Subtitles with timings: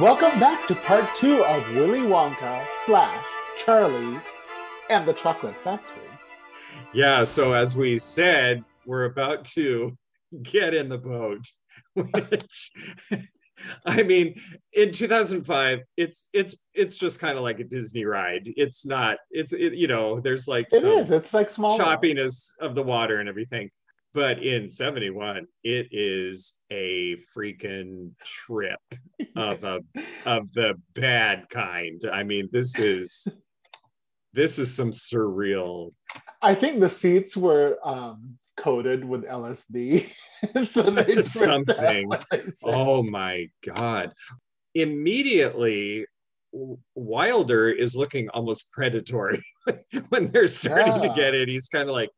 [0.00, 3.22] Welcome back to part two of Willy Wonka slash
[3.62, 4.18] Charlie
[4.88, 6.02] and the Chocolate Factory.
[6.94, 9.94] Yeah, so as we said, we're about to
[10.40, 11.44] get in the boat,
[11.94, 12.70] which
[13.84, 14.40] I mean,
[14.72, 18.50] in 2005, it's it's it's just kind of like a Disney ride.
[18.56, 19.18] It's not.
[19.30, 21.10] It's it, you know, there's like It is.
[21.10, 21.78] It's like small.
[21.78, 23.68] choppiness of the water and everything.
[24.12, 28.80] But in 71, it is a freaking trip
[29.36, 29.80] of a
[30.26, 32.00] of the bad kind.
[32.12, 33.28] I mean, this is
[34.32, 35.92] this is some surreal.
[36.42, 40.08] I think the seats were um, coated with LSD.
[40.70, 42.10] so they Something.
[42.30, 44.12] they Oh my god.
[44.74, 46.06] Immediately
[46.94, 49.42] Wilder is looking almost predatory
[50.08, 51.48] when they're starting to get it.
[51.48, 52.10] He's kind of like,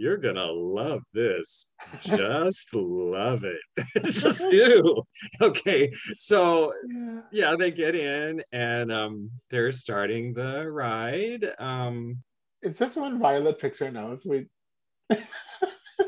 [0.00, 1.74] You're gonna love this.
[2.00, 3.60] Just love it.
[4.06, 5.02] Just you.
[5.42, 5.92] Okay.
[6.16, 7.20] So Yeah.
[7.30, 11.44] yeah, they get in and um they're starting the ride.
[11.58, 12.22] Um
[12.62, 14.24] Is this when Violet picks her nose?
[14.24, 14.46] We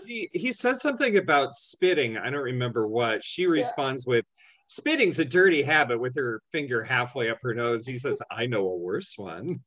[0.06, 2.16] he, he says something about spitting.
[2.16, 3.22] I don't remember what.
[3.22, 4.24] She responds with,
[4.68, 7.86] Spitting's a dirty habit with her finger halfway up her nose.
[7.86, 9.60] He says, I know a worse one.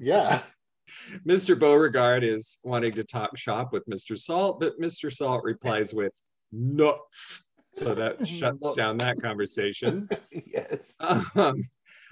[0.00, 0.42] yeah.
[1.26, 1.58] Mr.
[1.58, 4.18] Beauregard is wanting to talk shop with Mr.
[4.18, 5.12] Salt, but Mr.
[5.12, 6.12] Salt replies with
[6.52, 7.50] nuts.
[7.72, 10.08] So that shuts down that conversation.
[10.30, 10.94] yes.
[11.00, 11.62] Um,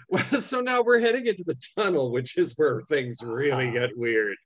[0.09, 3.73] well, so now we're heading into the tunnel, which is where things really Ah.
[3.73, 4.37] get weird.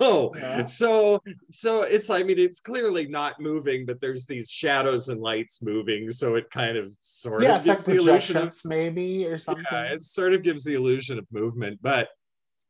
[0.00, 0.64] Oh, Yeah.
[0.66, 1.20] so
[1.50, 6.10] so it's I mean it's clearly not moving, but there's these shadows and lights moving,
[6.12, 9.64] so it kind of sort Yeah, of gives the illusion of maybe or something.
[9.72, 11.80] yeah, it sort of gives the illusion of movement.
[11.82, 12.08] But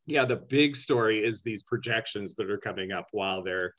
[0.08, 3.74] yeah, the big story is these projections that are coming up while they're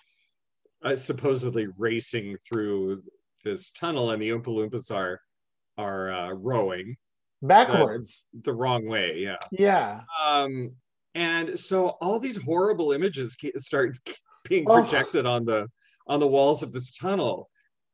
[0.83, 3.03] uh, supposedly racing through
[3.43, 5.19] this tunnel, and the Oompa Loompas are
[5.77, 6.95] are uh, rowing
[7.41, 8.25] Backwards.
[8.43, 9.17] the wrong way.
[9.17, 9.37] Yeah.
[9.51, 10.01] yeah.
[10.23, 10.75] Um,
[11.15, 13.97] and so all these horrible images start
[14.49, 14.81] being Oh.
[14.81, 15.67] projected on the
[16.07, 17.49] on the walls of this tunnel.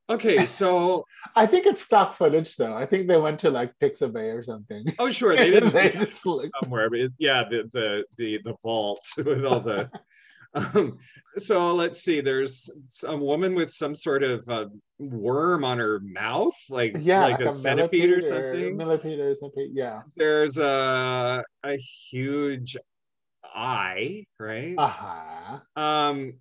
[0.09, 1.05] Okay, so
[1.35, 2.73] I think it's stock footage though.
[2.73, 4.85] I think they went to like Pixabay or something.
[4.99, 8.55] oh sure, they didn't they just look somewhere, but it- yeah, the the the the
[8.63, 9.89] vault with all the.
[10.53, 10.99] Um,
[11.37, 12.21] so let's see.
[12.21, 12.69] There's
[13.05, 14.67] a woman with some sort of uh,
[14.99, 18.77] worm on her mouth, like yeah, like, a, centipede or something.
[18.77, 19.69] Millipede or something.
[19.73, 20.03] Yeah.
[20.15, 22.77] There's a a huge
[23.43, 24.75] eye, right?
[24.77, 25.81] Uh-huh.
[25.81, 26.35] Um,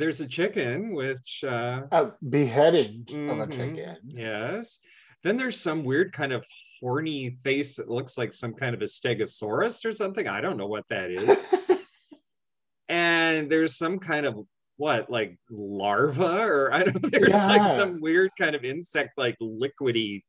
[0.00, 3.96] there's a chicken, which uh, A beheading of a mhm, chicken.
[4.08, 4.80] Yes.
[5.22, 6.46] Then there's some weird kind of
[6.80, 10.26] horny face that looks like some kind of a stegosaurus or something.
[10.26, 11.46] I don't know what that is.
[12.88, 14.38] and there's some kind of
[14.78, 17.02] what, like larva, or I don't.
[17.02, 17.08] Know.
[17.12, 20.22] There's like some weird kind of insect, like liquidy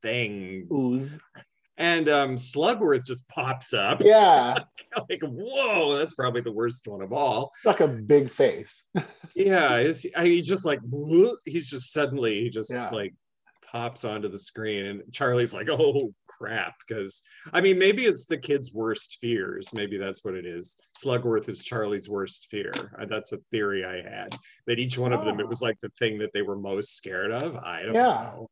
[0.00, 0.66] thing.
[0.72, 1.18] Ooze.
[1.80, 4.02] And um, Slugworth just pops up.
[4.04, 4.54] Yeah.
[5.08, 7.52] like, whoa, that's probably the worst one of all.
[7.56, 8.84] It's like a big face.
[9.34, 10.80] Yeah, is he, I, he's just like
[11.46, 12.90] he's just suddenly he just Yeah.
[12.90, 13.14] like
[13.72, 18.36] pops onto the screen, and Charlie's like, "Oh crap!" Because I mean, maybe it's the
[18.36, 19.72] kid's worst fears.
[19.72, 20.76] Maybe that's what it is.
[20.98, 22.72] Slugworth is Charlie's worst fear.
[23.00, 24.34] Uh, That's a theory I had
[24.66, 25.48] that each one of them it Oh.
[25.48, 27.56] was like the thing that they were most scared of.
[27.56, 28.32] I don't Yeah.
[28.34, 28.50] know.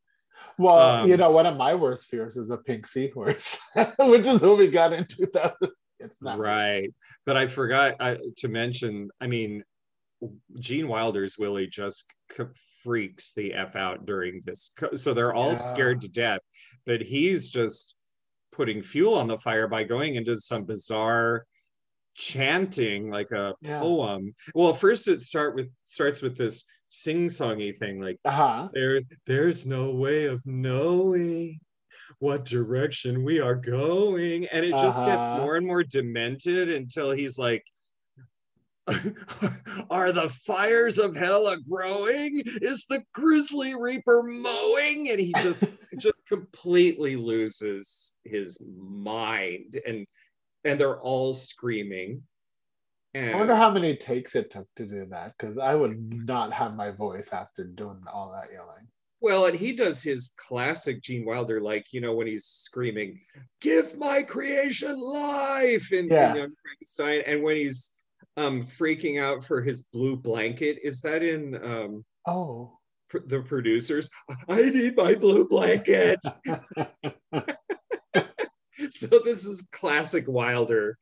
[0.57, 3.57] Well, Um, you know, one of my worst fears is a pink seahorse,
[3.99, 5.55] which is who we got in 2000.
[6.01, 6.93] It's not Right,
[7.25, 9.09] but I forgot uh, to mention.
[9.21, 9.63] I mean,
[10.59, 12.05] Gene Wilder's Willy just
[12.35, 12.43] c-
[12.83, 15.55] freaks the f out during this, so they're all Yeah.
[15.55, 16.41] scared to death.
[16.85, 17.95] But he's just
[18.51, 21.45] putting fuel on the fire by going into some bizarre
[22.15, 23.79] chanting, like a Yeah.
[23.79, 24.33] poem.
[24.53, 28.69] Well, first it start with starts with this sing-songy thing, like Uh-huh.
[28.73, 31.59] there there's no way of knowing
[32.19, 34.45] what direction we are going.
[34.47, 35.37] And it just gets Uh-huh.
[35.37, 37.63] more and more demented until he's like
[39.91, 42.41] are the fires of hell a growing?
[42.61, 45.09] Is the grizzly reaper mowing?
[45.09, 49.79] And he just just completely loses his mind.
[49.85, 50.07] And
[50.63, 52.23] and they're all screaming
[53.13, 56.53] and I wonder how many takes it took to do that because I would not
[56.53, 58.87] have my voice after doing all that yelling.
[59.21, 63.19] Well, and he does his classic Gene Wilder, like, you know, when he's screaming,
[63.59, 66.35] give my creation life in, in Yeah.
[66.35, 67.23] Young Frankenstein.
[67.25, 67.95] And when he's
[68.37, 72.77] um, freaking out for his blue blanket, is that in um, Oh.
[73.09, 74.09] pr- the producers?
[74.47, 76.19] I need my blue blanket.
[78.89, 80.97] so this is classic Wilder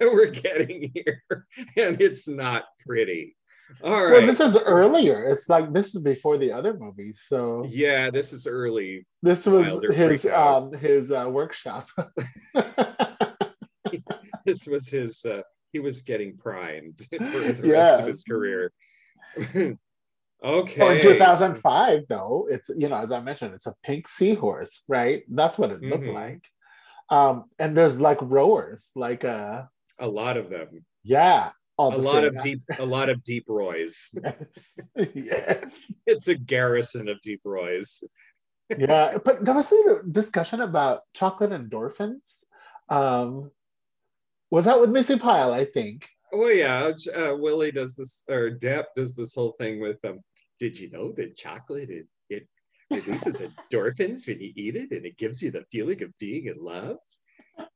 [0.12, 1.22] we're getting here.
[1.76, 3.36] And it's not pretty.
[3.84, 4.12] All right.
[4.12, 5.24] Well, this is earlier.
[5.28, 7.22] It's like this is before the other movies.
[7.24, 9.06] So yeah, this is early.
[9.22, 11.88] this was Wilder his um his uh, workshop.
[14.46, 15.24] This was his.
[15.24, 15.42] Uh,
[15.72, 17.18] he was getting primed for
[17.52, 18.72] the rest of his career.
[19.38, 19.76] okay.
[20.42, 25.22] Well, in 2005, though, it's you know, as I mentioned, it's a pink seahorse, right?
[25.28, 26.14] That's what it looked Mhm.
[26.14, 26.44] like.
[27.10, 29.64] Um, and there's like rowers, like uh,
[30.00, 30.84] a lot of them.
[31.04, 32.62] yeah, A the lot of deep.
[32.78, 34.10] A lot of Deep Roys.
[34.96, 38.02] yes, yes, It's a garrison of Deep Roys.
[38.76, 39.18] yeah.
[39.24, 42.44] But there was a discussion about chocolate endorphins.
[42.88, 43.50] Um,
[44.50, 45.52] was that with Missi Pyle?
[45.52, 46.08] I think.
[46.32, 50.20] Oh yeah, uh, Willy does this, or Depp does this whole thing with um.
[50.58, 52.46] Did you know that chocolate it, it
[52.90, 53.40] releases
[53.72, 56.98] endorphins when you eat it, and it gives you the feeling of being in love?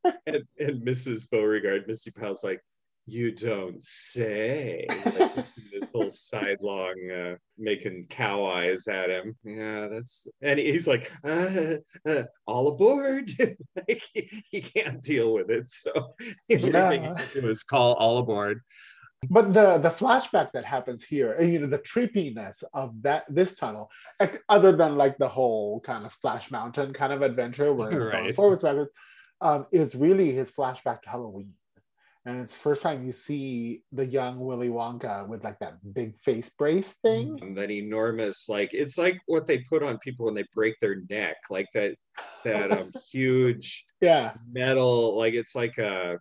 [0.27, 1.31] And, and Mrs.
[1.31, 2.61] Beauregard, Missi Pyle's like,
[3.07, 5.03] you don't say.
[5.15, 9.37] Like, this whole sidelong uh, making cow eyes at him.
[9.45, 11.77] Yeah, that's and he's like, uh,
[12.09, 13.31] uh, all aboard.
[13.89, 16.15] like he, he can't deal with it, so
[16.49, 17.25] the only he Yeah.
[17.35, 18.61] do is call all aboard.
[19.31, 23.55] But the the flashback that happens here, and you know, the trippiness of that this
[23.55, 23.91] tunnel,
[24.49, 28.35] other than like the whole kind of Splash Mountain kind of adventure where Right.
[28.35, 28.91] forwards, backwards,
[29.44, 31.52] um, is really his flashback to Halloween.
[32.26, 36.19] And it's the first time you see the young Willy Wonka with like that big
[36.20, 37.38] face brace thing.
[37.43, 41.02] And that enormous, like it's like what they put on people when they break their
[41.11, 41.94] neck, like that
[42.43, 44.32] that um huge Yeah.
[44.50, 46.19] metal, like it's like a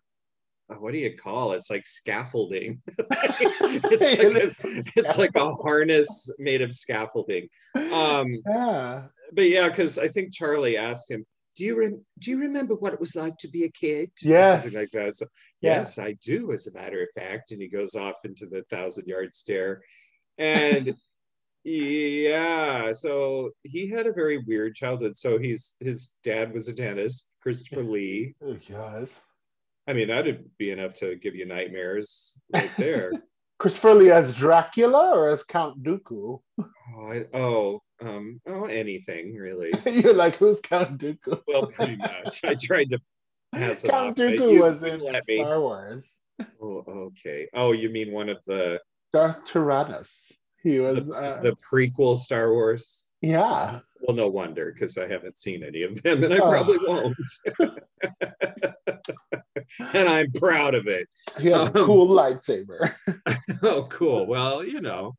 [0.70, 1.58] uh, what do you call it?
[1.58, 2.82] It's like scaffolding.
[3.00, 4.60] it's like It a, is
[4.98, 7.48] it's like a harness made of scaffolding.
[7.94, 9.04] Um, yeah.
[9.32, 12.94] but yeah, because I think Charlie asked him, "Do you rem- do you remember what
[12.94, 14.64] it was like to be a kid?" Yes.
[14.64, 15.16] something like that.
[15.16, 15.26] So
[15.62, 15.78] Yeah.
[15.78, 17.52] yes, I do, as a matter of fact.
[17.52, 19.82] And he goes off into the thousand yard stare,
[20.38, 20.94] and
[21.64, 25.16] yeah, so he had a very weird childhood.
[25.16, 28.36] So he's his dad was a dentist, Christopher Lee.
[28.70, 29.24] Yes.
[29.88, 33.12] I mean, that'd be enough to give you nightmares right there.
[33.64, 36.42] Christopher Lee as Dracula or as Count Dooku?
[36.60, 36.68] oh,
[37.10, 39.72] I, oh, um, oh, anything really.
[39.90, 41.42] You're like, who's Count Dooku?
[41.48, 42.44] Well, pretty much.
[42.44, 43.00] I tried to
[43.56, 45.00] pass Count off, Dooku was in.
[45.00, 46.18] Star Wars.
[46.62, 47.48] Oh, okay.
[47.54, 48.82] Oh, you mean one of the
[49.14, 50.34] Darth Tyrannus.
[50.62, 53.06] He was, the, uh, the prequel Star Wars?
[53.22, 53.80] yeah.
[54.06, 56.50] Well, no wonder, because I haven't seen any of them, and I Oh.
[56.50, 57.16] probably won't.
[59.94, 61.08] and I'm proud of it.
[61.40, 62.96] He has a Um, cool lightsaber.
[63.64, 64.26] Oh, cool.
[64.28, 65.16] Well, you know,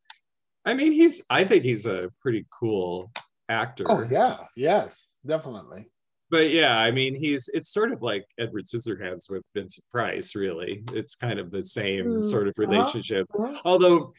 [0.66, 1.24] I mean, he's.
[1.30, 3.10] I think he's a pretty cool
[3.48, 3.84] actor.
[3.88, 5.86] Oh yeah, yes, definitely.
[6.30, 7.48] But yeah, I mean, he's.
[7.54, 10.34] It's sort of like Edward Scissorhands with Vincent Price.
[10.34, 12.68] Really, it's kind of the same Mm, sort of uh-huh.
[12.70, 13.26] relationship.
[13.64, 14.12] Although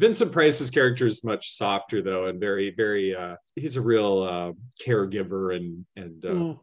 [0.00, 3.14] Vincent Price's character is much softer, though, and very, very.
[3.14, 4.52] uh He's a real uh,
[4.84, 6.58] caregiver, and and uh, Mm.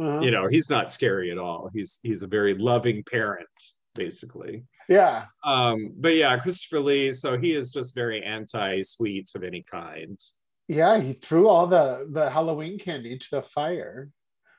[0.00, 0.20] Uh-huh.
[0.22, 1.70] you know, he's not scary at all.
[1.72, 3.46] He's he's a very loving parent,
[3.94, 4.64] basically.
[4.88, 10.18] Yeah, Um, but yeah, Christopher Lee, so he is just very anti-sweets of any kind.
[10.66, 10.98] yeah.
[11.00, 14.10] He threw all the the Halloween candy into the fire.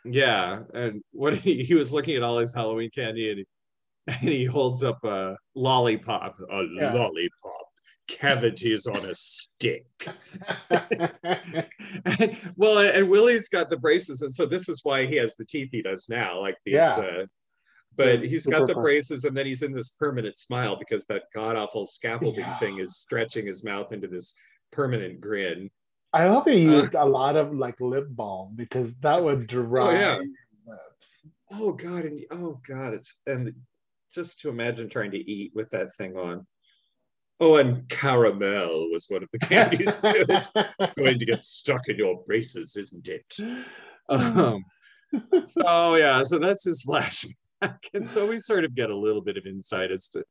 [0.06, 3.46] Yeah, and what he, he was looking at all his Halloween candy and,
[4.08, 6.94] and he holds up a lollipop, a Yeah.
[6.94, 7.65] lollipop,
[8.08, 9.86] cavities on a stick.
[12.06, 15.46] And- well, and Willy's got the braces, and so this is why he has the
[15.46, 16.76] teeth he does now, like these.
[16.76, 16.96] Yeah.
[16.98, 17.26] Uh,
[17.98, 18.84] but Yeah, he's got the fun.
[18.84, 22.60] braces, and then he's in this permanent smile because that god awful scaffolding Yeah.
[22.60, 24.36] thing is stretching his mouth into this
[24.72, 25.70] permanent grin.
[26.14, 29.88] I hope he Uh, used a lot of like lip balm because that would dry
[29.88, 30.16] oh, yeah.
[30.16, 30.26] your
[30.68, 31.22] lips.
[31.52, 33.54] Oh god, and oh god, it's and
[34.14, 36.46] just to imagine trying to eat with that thing on.
[37.40, 39.98] Oh, and caramel was one of the candies.
[40.04, 40.50] it's
[40.96, 43.36] going to get stuck in your braces, isn't it?
[44.08, 44.64] Um,
[45.44, 47.34] so yeah, so that's his flashback,
[47.94, 50.24] and so we sort of get a little bit of insight as to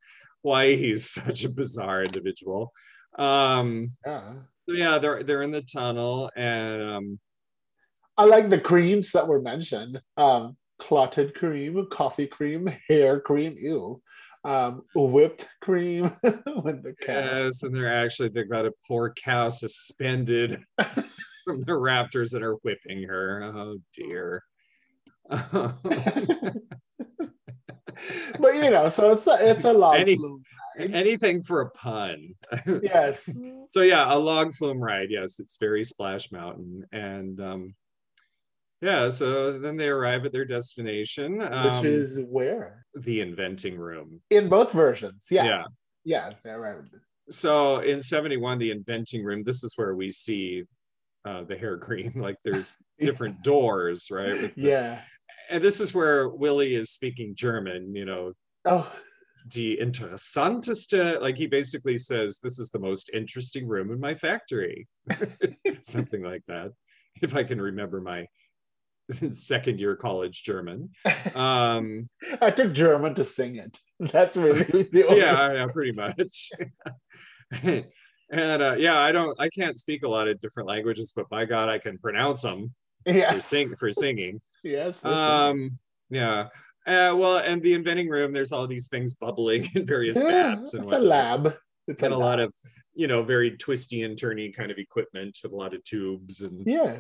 [0.42, 2.73] why he's such a bizarre individual.
[3.18, 4.26] Um, Yeah.
[4.26, 7.20] so yeah, they're they're in the tunnel, and um,
[8.16, 10.00] I like the creams that were mentioned.
[10.16, 14.00] Um, clotted cream, coffee cream, hair cream, ew.
[14.44, 17.24] Um, whipped cream with the cat.
[17.24, 20.62] Yes, and they're actually they've got a poor cow suspended
[21.44, 23.42] from the rafters and are whipping her.
[23.42, 24.42] Oh dear.
[28.38, 30.42] but you know, so it's a, it's a log Any- flume
[30.78, 30.94] ride.
[30.94, 32.34] Anything for a pun.
[32.82, 33.30] Yes,
[33.70, 35.08] so yeah, a log flume ride.
[35.10, 37.74] Yes, it's very Splash Mountain, and um,
[38.84, 39.08] yeah.
[39.08, 44.20] So then they arrive at their destination, which um, is where the inventing room.
[44.30, 45.26] in both versions.
[45.30, 45.64] Yeah, yeah.
[46.04, 46.76] yeah, they're right.
[47.30, 50.64] so in 71 the inventing room this is where we see
[51.28, 55.00] uh, the hair green like there's different doors right the- Yeah.
[55.50, 58.32] and this is where willie is speaking german you know
[58.66, 58.86] Oh,
[59.52, 64.86] the interessanteste like he basically says this is the most interesting room in my factory
[65.82, 66.72] something like that
[67.22, 68.26] if i can remember my
[69.32, 70.88] second year college german
[71.34, 72.08] um
[72.40, 73.78] I took German to sing it.
[74.00, 76.50] That's really the only- yeah, yeah, pretty much.
[77.62, 81.44] and uh, yeah, I don't, I can't speak a lot of different languages, but by
[81.44, 82.75] God, I can pronounce them
[83.06, 84.40] for sing for singing.
[84.62, 84.99] Yes.
[84.99, 85.14] for sure.
[85.14, 85.78] Um,
[86.11, 86.44] yeah.
[86.87, 90.75] Uh, well, and the inventing room, there's all these things bubbling in various yeah, vats
[90.75, 91.56] and it's a lab.
[91.88, 92.49] It's and a lot lab.
[92.49, 92.54] of,
[92.94, 96.66] you know, very twisty and turny kind of equipment with a lot of tubes and
[96.66, 96.96] Yeah.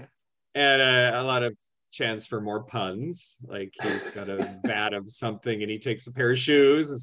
[0.54, 1.56] and uh, a lot of
[1.94, 3.38] chance for more puns.
[3.46, 7.00] Like he's got a vat of something and he takes a pair of shoes and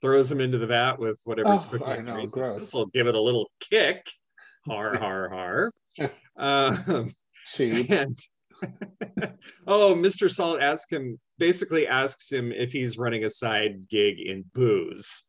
[0.00, 1.86] throws them into the vat with whatever's Oh, cooking.
[1.88, 2.60] I know, gross.
[2.60, 4.06] This will give it a little kick.
[4.66, 5.72] Har har har.
[6.36, 7.14] um,
[7.58, 8.18] and
[9.66, 10.30] oh, Mr.
[10.30, 15.24] Salt asks him basically asks him if he's running a side gig in booze.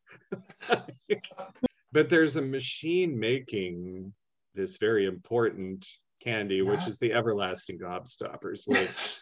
[1.92, 4.14] but there's a machine making
[4.56, 5.88] this very important
[6.20, 9.20] candy, which is the everlasting gobstoppers, which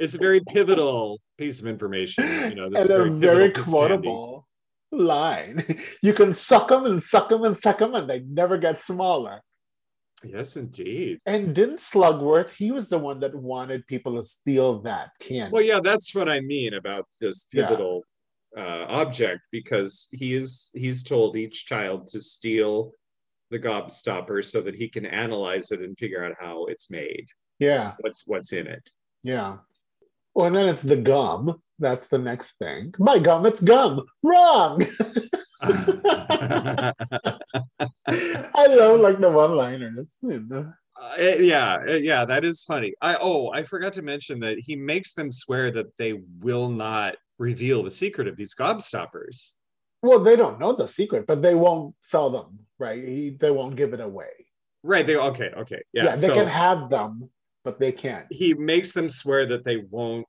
[0.00, 2.24] is a very pivotal piece of information.
[2.50, 3.70] You know, this and is a very candy.
[3.70, 4.48] quotable
[4.92, 5.64] line.
[6.02, 9.42] You can suck them and suck them and suck them, and they never get smaller.
[10.24, 11.18] Yes, indeed.
[11.26, 12.50] And didn't Slugworth?
[12.50, 15.52] He was the one that wanted people to steal that candy.
[15.52, 17.66] Well, yeah, that's what I mean about this Yeah.
[17.68, 18.02] pivotal
[18.56, 22.92] uh, object because he is he's told each child to steal
[23.50, 27.26] the gobstopper so that he can analyze it and figure out how it's made,
[27.58, 28.90] yeah, what's what's in it.
[29.22, 29.58] yeah.
[30.34, 31.60] Well, and then it's the gum.
[31.80, 32.94] That's the next thing.
[32.98, 34.04] My gum, it's gum.
[34.22, 34.80] Wrong.
[35.60, 36.92] I
[38.56, 40.18] love like the one-liners.
[40.22, 42.92] Uh, yeah, yeah, that is funny.
[43.00, 47.16] I oh, I forgot to mention that he makes them swear that they will not
[47.38, 49.54] reveal the secret of these gobstoppers.
[50.02, 53.02] Well, they don't know the secret, but they won't sell them, right?
[53.02, 54.30] He, they won't give it away.
[54.82, 55.06] Right?
[55.06, 56.04] They okay, okay, yeah.
[56.04, 57.28] Yeah, they so can have them,
[57.64, 58.26] but they can't.
[58.30, 60.26] he makes them swear that they won't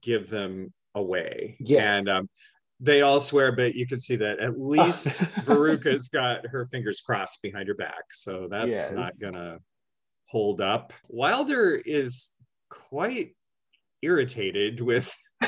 [0.00, 1.56] give them away.
[1.60, 1.98] Yes.
[2.00, 2.28] and um,
[2.80, 5.08] they all swear, but you can see that at least
[5.46, 8.92] Veruca's got her fingers crossed behind her back, so that's Yes.
[8.92, 9.58] not gonna
[10.28, 10.92] hold up.
[11.08, 12.32] Wilder is
[12.70, 13.36] quite
[14.02, 15.14] irritated with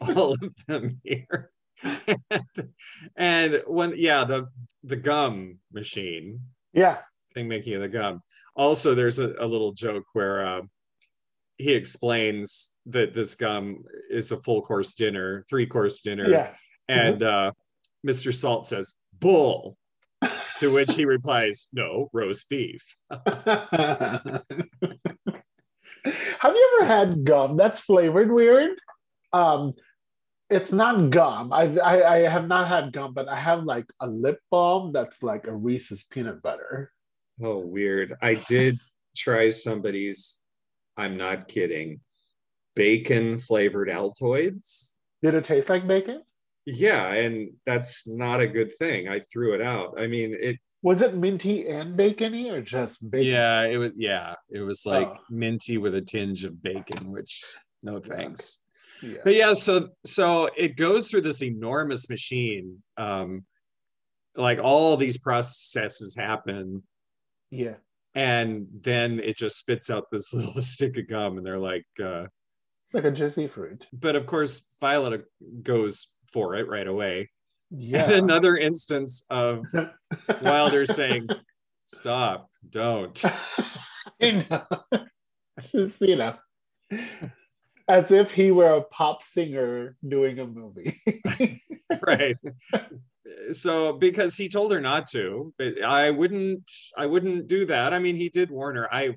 [0.02, 1.50] all of them here.
[3.16, 4.48] and, when yeah, the
[4.84, 6.40] the gum machine
[6.72, 6.98] yeah,
[7.34, 8.22] thing making of the gum.
[8.54, 10.60] Also, there's a, a little joke where uh,
[11.56, 16.50] he explains that this gum is a full course dinner, three course dinner, yeah.
[16.88, 17.52] and uh,
[18.06, 18.34] Mr.
[18.34, 19.76] Salt says "bull,"
[20.58, 22.96] to which he replies, "No, roast beef."
[26.04, 28.78] have you ever had gum that's flavored weird?
[29.32, 29.74] Um,
[30.52, 31.52] it's not gum.
[31.52, 35.22] I, I I have not had gum, but I have like a lip balm that's
[35.22, 36.92] like a Reese's peanut butter.
[37.42, 38.14] Oh, weird.
[38.22, 38.78] I did
[39.16, 40.42] try somebody's.
[40.96, 42.00] I'm not kidding.
[42.74, 44.92] Bacon flavored Altoids.
[45.22, 46.22] Did it taste like bacon?
[46.64, 49.08] Yeah, and that's not a good thing.
[49.08, 49.98] I threw it out.
[49.98, 53.26] I mean, it Was it minty and bacony or just bacon?
[53.26, 53.92] Yeah, it was.
[53.96, 55.16] Yeah, it was like Oh.
[55.30, 57.42] minty with a tinge of bacon, which
[57.82, 58.14] no Yeah.
[58.16, 58.61] thanks.
[59.02, 59.18] Yeah.
[59.24, 62.82] But yeah, so so it goes through this enormous machine.
[62.96, 63.44] Um,
[64.36, 66.82] like all these processes happen,
[67.50, 67.74] Yeah.
[68.14, 72.26] and then it just spits out this little stick of gum, and they're like, uh,
[72.84, 73.86] It's like a juicy fruit.
[73.92, 75.24] but of course, Violet
[75.62, 77.30] goes for it right away.
[77.74, 78.04] Yeah.
[78.04, 79.64] And another instance of
[80.42, 81.26] Wilder saying,
[81.86, 83.18] "Stop, don't."
[84.20, 84.66] I know.
[85.72, 86.36] Just, you know,
[87.92, 90.98] as if he were a pop singer doing a movie.
[92.06, 92.36] right
[93.50, 97.98] so because he told her not to but i wouldn't i wouldn't do that i
[97.98, 99.14] mean he did warn her i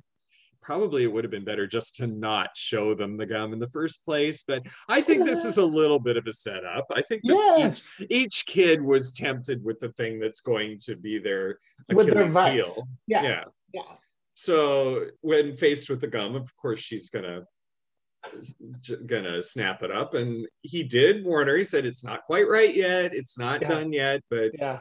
[0.61, 3.69] probably it would have been better just to not show them the gum in the
[3.69, 7.21] first place but i think this is a little bit of a setup i think
[7.23, 8.01] yes.
[8.01, 11.59] each, each kid was tempted with the thing that's going to be their
[11.93, 13.23] With their Achilles heel Yeah.
[13.23, 13.81] yeah Yeah.
[14.33, 17.43] so when faced with the gum of course she's gonna
[19.07, 22.75] gonna snap it up and he did warn her he said it's not quite right
[22.75, 23.69] yet it's not Yeah.
[23.69, 24.79] done yet but Yeah.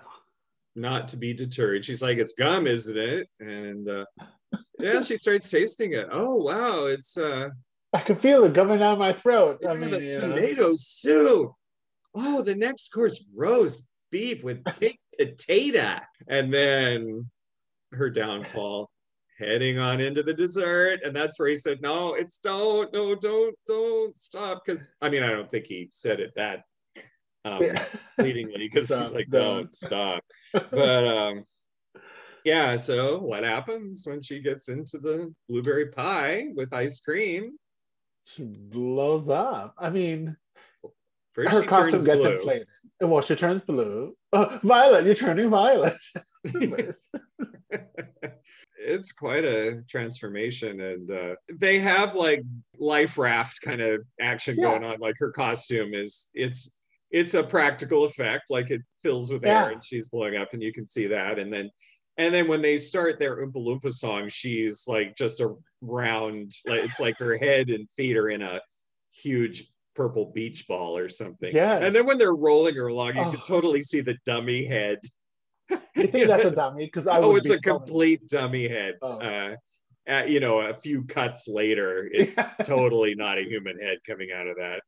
[0.76, 4.04] not to be deterred she's like it's gum isn't it and uh
[4.78, 7.48] yeah she starts tasting it oh wow it's uh
[7.92, 9.60] I can feel it coming down my throat.
[9.68, 10.20] I mean, the know.
[10.20, 11.52] tomato soup
[12.14, 15.98] oh the next course roast beef with baked potato.
[16.28, 17.30] And then
[17.92, 18.90] her downfall,
[19.38, 21.00] heading on into the dessert.
[21.04, 24.62] And that's where he said, No, it's don't, no, don't, don't stop.
[24.64, 26.64] Because I mean, I don't think he said it that
[27.44, 27.84] um, Yeah.
[28.18, 29.42] pleadingly because he's like, don't.
[29.62, 30.24] Don't stop.
[30.52, 31.44] But um,
[32.44, 37.56] yeah, so what happens when she gets into the blueberry pie with ice cream?
[38.26, 39.74] She blows up.
[39.78, 40.36] I mean,
[41.32, 42.36] First, her costume gets blue.
[42.36, 42.68] inflated.
[43.00, 44.14] And well, she turns blue.
[44.32, 45.96] Oh, Violet, you're turning violet.
[48.86, 52.42] It's quite a transformation and uh, they have like
[52.78, 54.70] life raft kind of action Yeah.
[54.70, 56.78] going on like her costume is it's
[57.10, 59.64] it's a practical effect like it fills with Yeah.
[59.66, 61.70] air and she's blowing up and you can see that and then
[62.18, 66.84] and then when they start their oompa loompa song she's like just a round like
[66.84, 68.60] it's like her head and feet are in a
[69.12, 71.82] huge purple beach ball or something Yes.
[71.84, 73.30] and then when they're rolling her along you Oh.
[73.30, 74.98] can totally see the dummy head
[75.70, 76.84] You think that's a dummy?
[76.86, 78.94] Because I oh, it's be a complete dummy head.
[79.02, 79.18] Oh.
[79.18, 79.56] Uh,
[80.08, 84.46] uh, you know, a few cuts later, it's totally not a human head coming out
[84.46, 84.80] of that.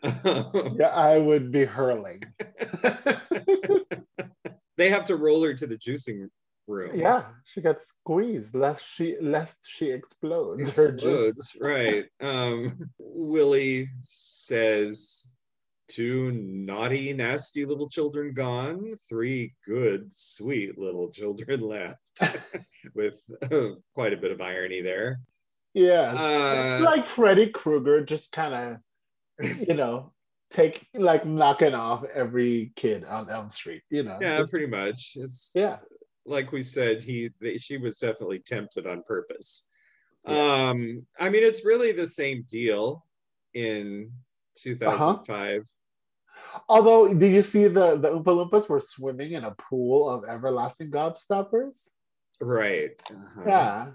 [0.78, 2.22] Yeah, I would be hurling.
[4.76, 6.28] they have to roll her to the juicing
[6.68, 6.92] room.
[6.94, 10.68] yeah, she gets squeezed lest she lest she explodes.
[10.76, 11.60] Her Explodes, juice.
[11.60, 12.04] right.
[12.20, 15.26] Um, Willy says,
[15.88, 22.20] Two naughty, nasty little children gone, three good, sweet little children left,
[22.94, 25.20] with uh, quite a bit of irony there.
[25.74, 28.80] Yeah, Uh, it's like Freddy Krueger just kind
[29.40, 30.12] of, you know,
[30.50, 34.18] take like knocking off every kid on Elm Street, you know.
[34.20, 35.12] Yeah, just- pretty much.
[35.16, 35.78] It's yeah.
[36.26, 39.68] like we said, he they, she was definitely tempted on purpose.
[40.26, 40.36] Yes.
[40.36, 43.06] Um, I mean, it's really the same deal
[43.54, 44.10] in
[44.56, 45.64] 2005.
[46.68, 50.90] Although, did you see the the Oompa Loompas were swimming in a pool of everlasting
[50.90, 51.88] gobstoppers?
[52.40, 52.90] Right.
[53.10, 53.42] Uh-huh.
[53.46, 53.86] Yeah,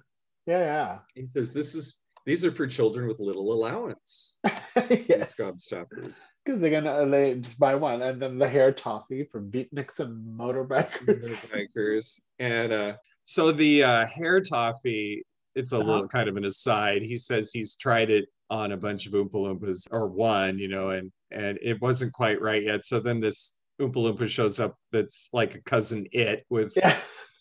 [0.45, 4.39] yeah, He says this is these are for children with little allowance.
[4.43, 4.59] yeah.
[4.89, 6.25] These yes, gobstoppers.
[6.43, 9.99] because they're gonna uh, they just buy one, and then the hair toffee for beatniks
[9.99, 11.23] and motorbikers.
[11.23, 12.21] Motorbikers.
[12.39, 15.25] And uh, so the uh, hair toffee,
[15.55, 15.85] it's a Uh-huh.
[15.85, 17.01] little kind of an aside.
[17.03, 20.89] He says he's tried it on a bunch of Oompa Loompas or one, you know,
[20.89, 22.83] and and it wasn't quite right yet.
[22.83, 26.97] So then this Oompa Loompa shows up that's like a cousin it with yeah,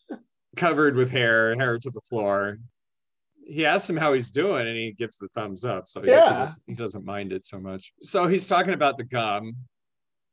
[0.56, 2.58] covered with hair, hair to the floor.
[3.44, 5.88] He asks him how he's doing, and he gives the thumbs up.
[5.88, 7.92] So I guess he doesn't, he doesn't mind it so much.
[8.00, 9.54] So he's talking about the gum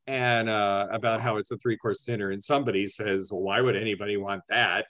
[0.06, 2.30] and uh, about how it's a three course dinner.
[2.30, 4.86] And somebody says, well, "Why would anybody want that?"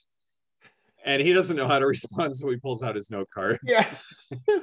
[1.05, 3.61] And he doesn't know how to respond, so he pulls out his note cards.
[3.65, 3.87] yeah.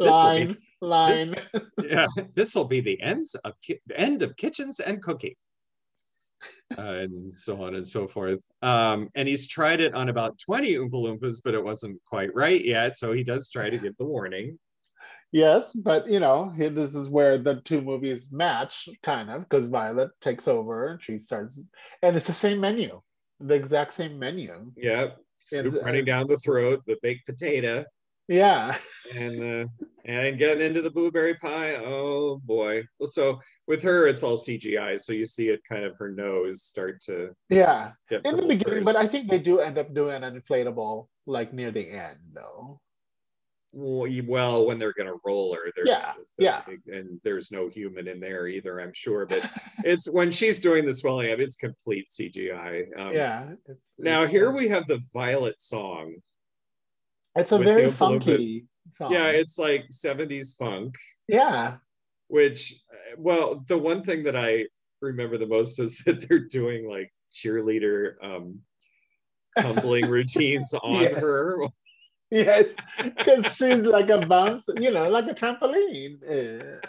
[0.00, 1.34] This'll line, line.
[1.82, 5.34] yeah, this will be the ends of ki- end of kitchens and cooking,
[6.76, 8.40] uh, and so on and so forth.
[8.62, 12.64] Um, and he's tried it on about twenty Oompa Loompas, but it wasn't quite right
[12.64, 12.96] yet.
[12.96, 14.58] So he does try to give the warning.
[15.30, 20.10] Yes, but you know, this is where the two movies match, kind of, because Violet
[20.20, 21.60] takes over and she starts,
[22.02, 23.00] and it's the same menu,
[23.40, 24.72] the exact same menu.
[24.76, 27.84] Yeah, soup And, uh, running down the throat, the baked potato,
[28.28, 28.76] Yeah,
[29.14, 29.68] and uh,
[30.06, 31.76] and getting into the blueberry pie.
[31.76, 32.84] Oh boy!
[32.98, 36.62] Well, so with her, it's all CGI, so you see it kind of her nose
[36.62, 37.92] start to yeah.
[38.10, 41.70] In the beginning, but I think they do end up doing an inflatable like near
[41.70, 42.80] the end, though.
[43.72, 46.62] Well, well, when they're gonna roll her, there's Yeah, yeah.
[46.86, 49.26] and there's no human in there either, I'm sure.
[49.26, 49.50] But
[49.84, 52.86] it's when she's doing the swelling up, it's complete CGI.
[52.98, 53.50] Um, yeah.
[53.66, 56.14] It's, Now it's, here uh, we have the Violet song.
[57.36, 59.12] It's a very funky song.
[59.12, 60.94] Yeah, it's like 70s funk,
[61.28, 61.76] yeah.
[62.28, 62.74] which,
[63.18, 64.66] well, the one thing that I
[65.00, 68.60] remember the most is that they're doing like cheerleader um,
[69.58, 71.18] tumbling routines on Yeah.
[71.18, 71.66] her.
[72.30, 76.16] Yes, because she's like a bounce, you know, like a trampoline.
[76.28, 76.80] Uh,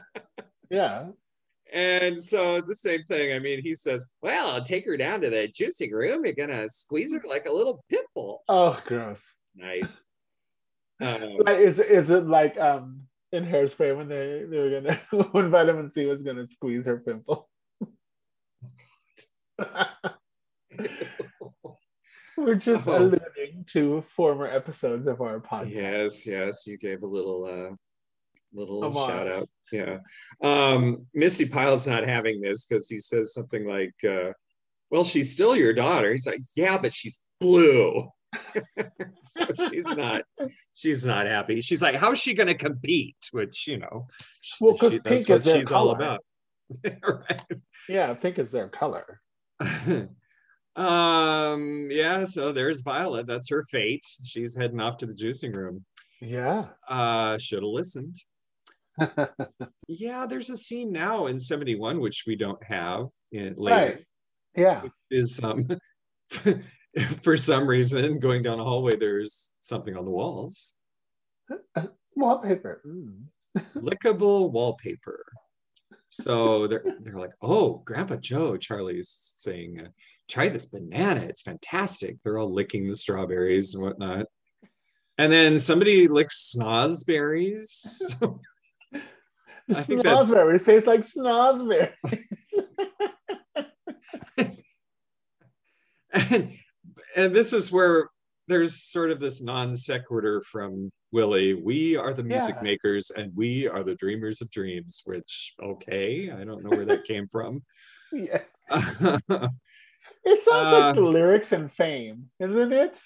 [0.69, 1.07] yeah.
[1.73, 3.33] And so the same thing.
[3.33, 6.23] I mean, he says, "Well, I'll take her down to the juicing room.
[6.25, 9.25] You're gonna squeeze her like a little pit bull." Oh, gross.
[9.55, 9.95] Nice.
[11.01, 14.99] Um, Like, is is it like um in hairspray when they they were gonna
[15.31, 17.49] when vitamin C was gonna squeeze her pimple?
[22.37, 22.97] We're just Oh.
[22.97, 25.71] alluding to former episodes of our podcast.
[25.73, 27.75] yes, yes, you gave a little uh,
[28.53, 29.07] little Homage.
[29.07, 29.49] shout out.
[29.71, 29.99] Yeah.
[30.43, 34.31] Um, Missi Pyle's not having this because he says something like, uh,
[34.91, 38.09] "Well, she's still your daughter." He's like, "Yeah, but she's blue."
[39.19, 40.23] so she's not
[40.73, 41.61] she's not happy.
[41.61, 44.07] She's like, "How's she going to compete?" Which you know,
[44.41, 46.19] she- Well, 'cause she- pink what is their she's all about.
[46.83, 47.41] right.
[47.87, 49.21] Yeah, pink is their color.
[50.75, 53.27] Um, yeah, so there's Violet.
[53.27, 54.03] That's her fate.
[54.25, 55.85] She's heading off to the juicing room.
[56.21, 56.67] Yeah.
[56.89, 58.17] Uh, should have listened.
[59.87, 63.75] yeah, there's a scene now in 71 which we don't have in later.
[63.75, 64.05] right.
[64.55, 64.83] Yeah.
[65.11, 65.67] Is um
[67.21, 70.75] for some reason going down a hallway there's something on the walls.
[72.15, 72.81] Wallpaper.
[72.87, 73.23] Mm.
[73.75, 75.25] Lickable wallpaper.
[76.09, 79.85] So they're they're like, oh, Grandpa Joe, Charlie's saying,
[80.29, 81.21] try this banana.
[81.21, 82.17] It's fantastic.
[82.23, 84.27] They're all licking the strawberries and whatnot.
[85.17, 88.17] And then somebody licks snozberries.
[89.67, 91.91] The I think that's- tastes like snozberry.
[96.13, 96.57] and
[97.15, 98.09] and this is where
[98.47, 101.53] there's sort of this non sequitur from Willy.
[101.55, 102.61] We are the music Yeah.
[102.63, 107.05] makers and we are the dreamers of dreams, which okay, I don't know where that
[107.05, 107.63] came from.
[108.11, 108.41] yeah.
[110.27, 112.99] It sounds Uh, like the lyrics in Fame, isn't it?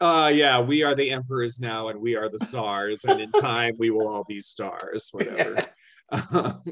[0.00, 3.74] uh yeah, we are the emperors now and we are the stars, and in time
[3.78, 5.56] we will all be stars, whatever.
[6.10, 6.62] Um,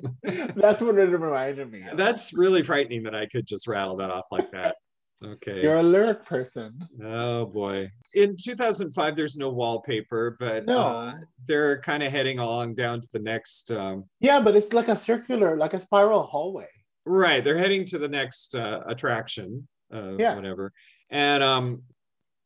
[0.57, 1.97] That's what it reminded me of.
[1.97, 4.77] that's really frightening that I could just rattle that off like that.
[5.25, 5.63] Okay.
[5.63, 6.79] You're a lyric person.
[7.03, 7.91] Oh boy.
[8.15, 10.79] In 2005, there's no wallpaper, but No.
[10.79, 11.13] uh,
[11.47, 13.71] they're kind of heading along down to the next.
[13.73, 16.69] Um, Yeah, but it's like a circular, like a spiral hallway.
[17.07, 20.35] right, they're heading to the next uh, attraction, uh, Yeah.
[20.35, 20.73] whatever.
[21.11, 21.83] And um,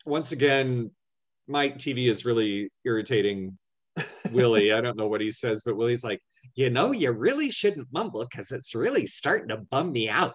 [0.07, 0.91] once again,
[1.49, 3.59] Mike TV is really irritating
[4.31, 4.73] Willy.
[4.73, 6.21] I don't know what he says, but Willy's like,
[6.55, 10.35] you know, you really shouldn't mumble because it's really starting to bum me out.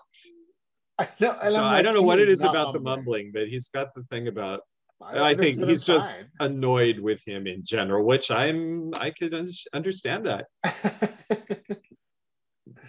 [0.99, 1.37] I know.
[1.47, 3.47] so I'm I don't know what it is he's is not about the mumbling, but
[3.47, 4.61] he's got the thing about
[5.03, 9.33] I think he's just- annoyed with him in general, which I'm I could
[9.73, 10.45] understand that.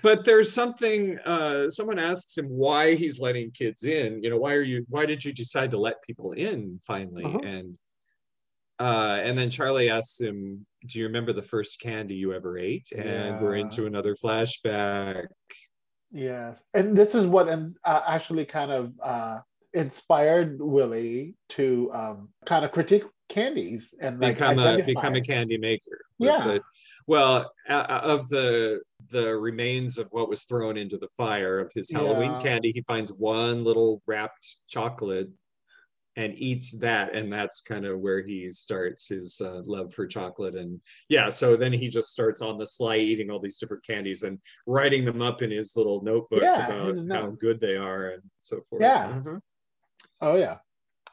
[0.07, 4.23] But there's something uh, someone asks him why he's letting kids in.
[4.23, 4.87] You know, why are you?
[4.88, 7.25] Why did you decide to let people in finally?
[7.25, 7.40] Uh-huh.
[7.42, 7.77] And
[8.79, 12.92] uh, and then Charlie asks him, "Do you remember the first candy you ever ate?"
[12.97, 15.27] And we're into another flashback.
[16.12, 19.40] Yes, and this is what uh, actually kind of uh,
[19.75, 25.59] inspired Willy to um, kind of critique candies and like become a become a candy
[25.59, 26.01] maker.
[26.19, 26.59] Yeah.
[27.07, 31.90] well, uh, of the the remains of what was thrown into the fire of his
[31.90, 32.38] Halloween Yeah.
[32.38, 35.29] candy, he finds one little wrapped chocolate
[36.17, 40.55] and eats that, and that's kind of where he starts his uh, love for chocolate.
[40.55, 44.23] And yeah, so then he just starts on the sly eating all these different candies
[44.23, 48.23] and writing them up in his little notebook Yeah, about how good they are and
[48.41, 48.83] so forth.
[48.83, 49.09] Yeah.
[49.09, 49.41] Mhm
[50.23, 50.59] Oh yeah.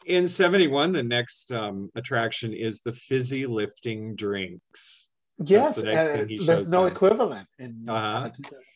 [0.05, 5.09] in 71 the next um, attraction is the fizzy lifting drinks
[5.43, 8.29] Yes, the next uh, thing he there's no equivalent in Uh-huh.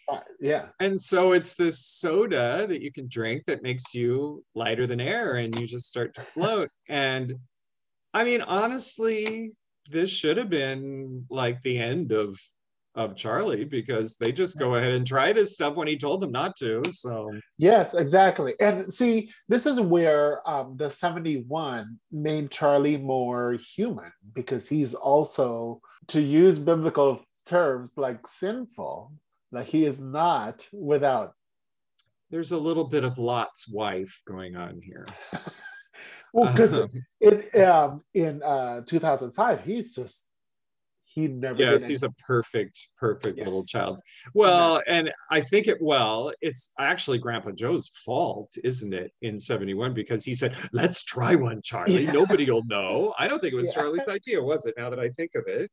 [0.10, 0.68] Uh, Yeah.
[0.80, 5.36] and so it's this soda that you can drink that makes you lighter than air
[5.36, 7.36] and you just start to float and
[8.14, 9.52] i mean honestly
[9.90, 12.38] this should have been like the end of
[12.96, 16.32] of charlie because they just go ahead and try this stuff when he told them
[16.32, 18.54] not to so Yes, exactly.
[18.60, 25.82] And see, this is where um, the 71 made Charlie more human because he's also,
[26.10, 29.12] to use biblical terms, like sinful.
[29.52, 31.34] Like he is not without.
[32.30, 35.06] there's a little bit of lot's wife going on here
[36.34, 36.90] Well, because Um,
[37.22, 40.28] in um, in uh, 2005, he's just
[41.06, 41.58] he never.
[41.60, 43.98] yes he's a perfect perfect little child
[44.36, 49.96] well and i think it well it's actually grandpa joe's fault isn't it in 71
[49.96, 52.12] because he said let's try one charlie Yeah.
[52.12, 53.82] nobody will know i don't think it was Yeah.
[53.82, 55.72] charlie's idea was it now that i think of it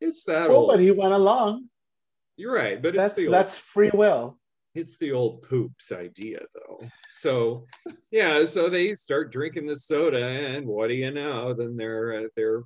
[0.00, 0.56] it's that anything.
[0.56, 1.68] old but he went along.
[2.36, 4.38] You're right but it's That's the old that's free will.
[4.74, 7.66] it's the old poops idea though so
[8.10, 12.28] yeah so they start drinking the soda and what do you know then they're uh,
[12.36, 12.62] they're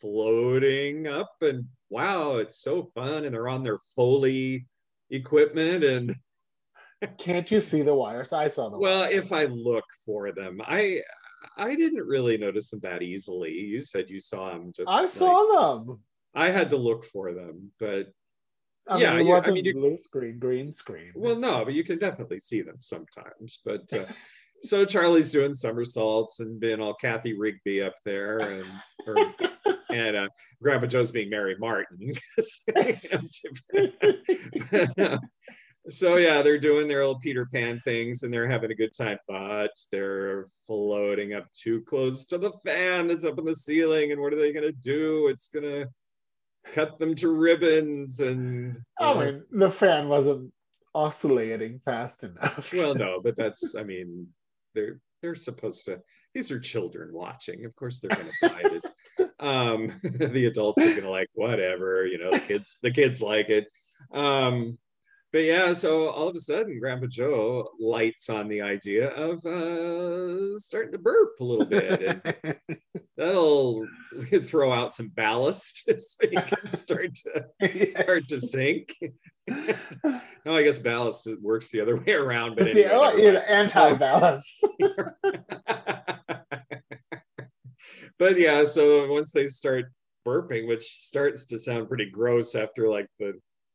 [0.00, 4.66] floating up and wow it's so fun and they're on their foley
[5.10, 6.14] equipment and
[7.18, 8.32] Can't you see the wires?
[8.32, 8.78] I saw them.
[8.80, 9.14] well wires.
[9.14, 11.00] if i look for them i
[11.56, 15.10] i didn't really notice them that easily you said you saw them just I like-
[15.10, 16.00] saw them.
[16.34, 18.12] i had to look for them but
[18.88, 21.12] I Yeah, mean, it you- I wasn't mean, you- blue screen, green screen.
[21.14, 23.60] Well, no, but you can definitely see them sometimes.
[23.64, 24.06] But uh,
[24.62, 28.66] so Charlie's doing somersaults and being all Cathy Rigby up there, and
[29.06, 29.16] or,
[29.90, 30.28] and uh,
[30.62, 32.12] Grandpa Joe's being Mary Martin.
[35.88, 39.18] so yeah, they're doing their little Peter Pan things and they're having a good time,
[39.28, 44.12] but they're floating up too close to the fan that's up in the ceiling.
[44.12, 45.28] And what are they gonna do?
[45.28, 45.86] It's gonna
[46.72, 50.52] cut them to ribbons and I know, mean, the fan wasn't
[50.94, 52.72] oscillating fast enough.
[52.72, 54.28] well no but that's i mean
[54.74, 56.00] they're they're supposed to.
[56.34, 57.64] These are children watching.
[57.64, 58.84] Of course, they're going to buy this.
[59.40, 62.06] Um, the adults are going to like whatever.
[62.06, 62.78] You know, the kids.
[62.80, 63.66] The kids like it.
[64.12, 64.78] Um,
[65.32, 70.58] but yeah, so all of a sudden, Grandpa Joe lights on the idea of uh,
[70.58, 72.20] starting to burp a little bit.
[72.44, 72.58] And
[73.16, 73.86] that'll
[74.42, 77.92] throw out some ballast so you can start to Yes.
[77.92, 78.94] start to sink.
[79.48, 82.56] no, I guess ballast works the other way around.
[82.56, 84.46] But It's anyway, the oh, you know, anti-ballast.
[88.18, 89.86] but yeah, so once they start
[90.26, 93.32] burping, which starts to sound pretty gross after like the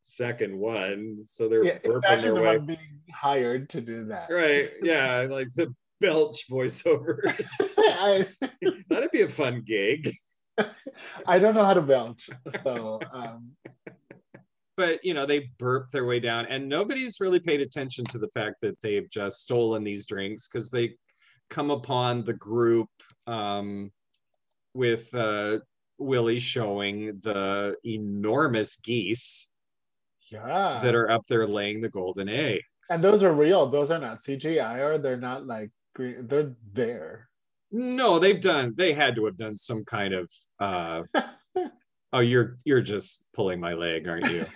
[0.08, 2.58] second one, so they're yeah, burping their the way.
[2.60, 4.30] being hired to do that.
[4.32, 4.72] Right?
[4.82, 7.50] Yeah, like the belch voiceovers.
[7.78, 8.28] I,
[8.89, 10.13] That'd be a fun gig.
[11.28, 12.30] I don't know how to belch,
[12.63, 13.52] so um,
[14.76, 18.30] But you know, they burp their way down, and nobody's really paid attention to the
[18.30, 20.96] fact that they've just stolen these drinks because they
[21.50, 22.89] come upon the group
[23.28, 23.91] um,
[24.74, 25.60] with uh,
[25.98, 29.54] Willy showing the enormous geese
[30.30, 30.80] yeah.
[30.84, 32.63] that are up there laying the golden eggs.
[32.90, 33.68] and those are real.
[33.68, 36.28] Those are not CGI, or they're not like green.
[36.28, 37.30] They're there.
[37.72, 38.74] no, they've done.
[38.78, 40.32] They had to have done some kind of.
[40.60, 41.04] Uh,
[42.13, 44.46] oh, you're you're just pulling my leg, aren't you?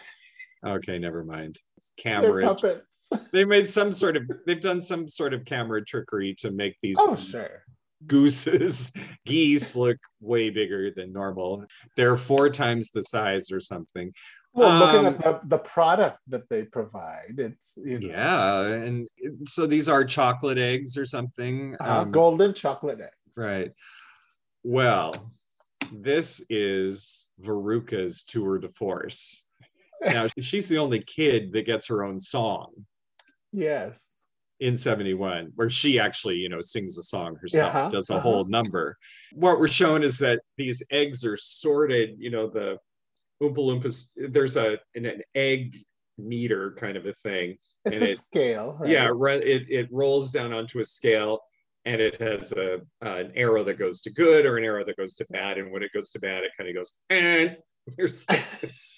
[0.63, 1.57] Okay, never mind.
[1.97, 2.43] Camera.
[2.45, 3.09] puppets.
[3.33, 4.23] They made some sort of.
[4.45, 7.63] They've done some sort of camera trickery to make these Oh sure.
[8.05, 8.91] gooses,
[9.25, 11.65] geese look way bigger than normal.
[11.97, 14.13] They're four times the size or something.
[14.53, 19.07] Well, looking Um, at the, the product that they provide, it's you know, Yeah, and
[19.47, 21.75] so these are chocolate eggs or something.
[21.79, 23.37] uh, Um, golden chocolate eggs.
[23.37, 23.71] Right.
[24.63, 25.33] Well,
[25.93, 29.47] this is Veruca's tour de force.
[30.01, 32.85] Now, she's the only kid that gets her own song
[33.53, 34.25] Yes.
[34.59, 38.21] in 71, where she actually, you know, sings a song herself, Uh-huh, does a uh-huh.
[38.21, 38.97] whole number.
[39.33, 42.77] What we're showing is that these eggs are sorted, you know, the
[43.41, 45.77] Oompa Loompas, there's a an, an egg
[46.17, 47.57] meter kind of a thing.
[47.85, 48.77] It's And a it- scale.
[48.79, 48.89] Right?
[48.91, 51.39] Yeah, it, it rolls down onto a scale
[51.85, 55.15] and it has a an arrow that goes to good or an arrow that goes
[55.15, 55.57] to bad.
[55.57, 57.57] And when it goes to bad, it kind of goes, and
[57.97, 58.25] there's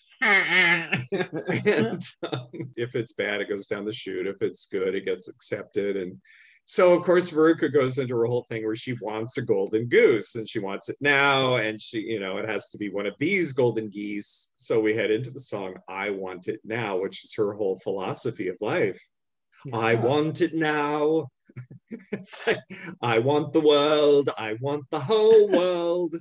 [0.22, 2.02] and
[2.32, 4.28] um, if it's bad, it goes down the chute.
[4.28, 5.98] If it's good, it gets accepted.
[5.98, 6.18] And
[6.66, 10.36] so, of course, Veruca goes into her whole thing where she wants a golden goose
[10.36, 11.58] and she wants it now.
[11.58, 14.54] And she, you know, it has to be one of these golden geese.
[14.56, 18.48] So we head into the song, I Want It Now, which is her whole philosophy
[18.48, 19.02] of life.
[19.74, 21.28] I want it now.
[22.12, 22.60] it's like,
[23.02, 24.30] I want the world.
[24.38, 26.16] I want the whole world.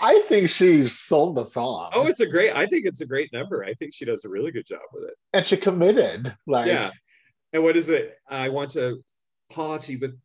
[0.00, 1.90] I think she sold the song.
[1.94, 3.64] Oh, it's a great, I think it's a great number.
[3.64, 5.14] I think she does a really good job with it.
[5.32, 6.34] and she committed.
[6.46, 6.90] Like yeah.
[7.52, 8.16] And what is it?
[8.28, 9.02] I want to
[9.50, 10.18] party with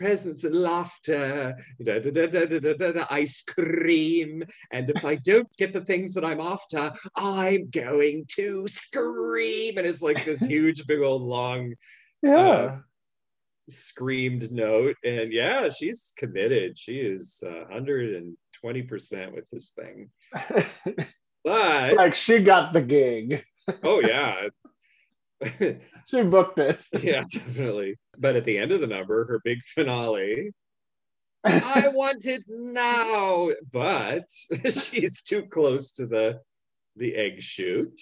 [0.00, 4.42] presents and laughter, da, da, da, da da da ice cream.
[4.72, 9.76] And if I don't get the things that I'm after, I'm going to scream.
[9.76, 11.74] And it's like this huge, big old long,
[12.22, 12.78] yeah, uh,
[13.68, 14.96] screamed note.
[15.04, 16.78] And yeah, she's committed.
[16.78, 18.34] She is uh, 120%
[19.34, 20.10] with this thing.
[21.42, 23.44] But like she got the gig.
[23.82, 24.48] oh, yeah.
[26.06, 26.82] She booked it.
[27.02, 27.96] yeah, definitely.
[28.18, 30.52] But at the end of the number, her big finale,
[31.44, 34.24] I want it now, but
[34.70, 36.40] she's too close to the
[36.96, 38.00] the egg chute.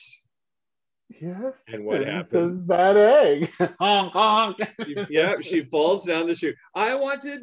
[1.21, 1.65] yes.
[1.73, 2.31] And what happens?
[2.31, 3.53] Says that egg.
[3.79, 4.57] honk honk.
[4.85, 6.57] She- yeah, she falls down the chute.
[6.75, 7.43] I want it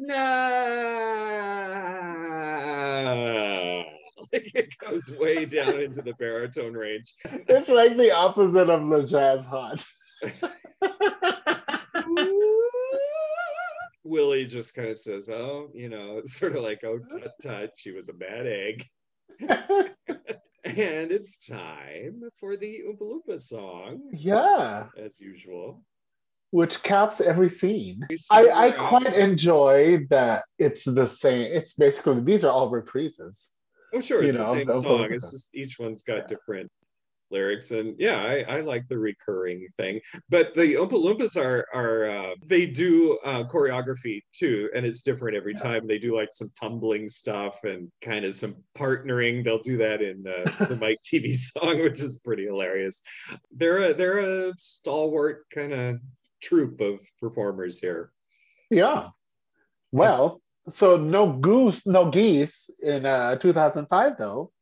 [2.96, 3.84] now.
[4.32, 7.14] Like it goes way down into the baritone range.
[7.24, 9.84] It's like the opposite of the jazz hot.
[14.04, 17.70] Willy just kind of says, "Oh, you know, it's sort of like, oh, tut tut,
[17.76, 18.86] she was a bad egg."
[20.64, 25.84] And it's time for the Oompa Loompa song, yeah, as usual.
[26.50, 28.04] which caps every scene.
[28.10, 31.52] We I, I uh, quite enjoy that it's the same.
[31.52, 33.50] It's basically these are all reprises.
[33.94, 35.08] Oh, sure, you it's know, the same song.
[35.12, 36.70] It's just each one's got different
[37.30, 40.00] lyrics, and yeah, I, I like the recurring thing.
[40.28, 45.36] But the Oompa Loompas are are uh, they do uh, choreography too, and it's different
[45.36, 45.60] every Yeah.
[45.60, 45.86] time.
[45.86, 49.44] They do like some tumbling stuff and kind of some partnering.
[49.44, 53.02] They'll do that in uh, the Mike TV song, which is pretty hilarious.
[53.50, 56.00] They're a they're a stalwart kind of
[56.42, 58.12] troupe of performers here.
[58.70, 59.08] Yeah.
[59.92, 64.52] Well, so no goose, no geese in uh 2005 though.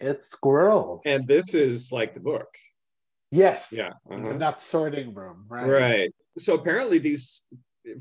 [0.00, 1.00] It's squirrels.
[1.04, 2.48] And this is like the book.
[3.30, 3.70] yes.
[3.72, 3.90] Yeah.
[4.10, 4.32] uh-huh.
[4.34, 5.66] Not sorting room, right?
[5.68, 6.14] Right.
[6.36, 7.42] So apparently these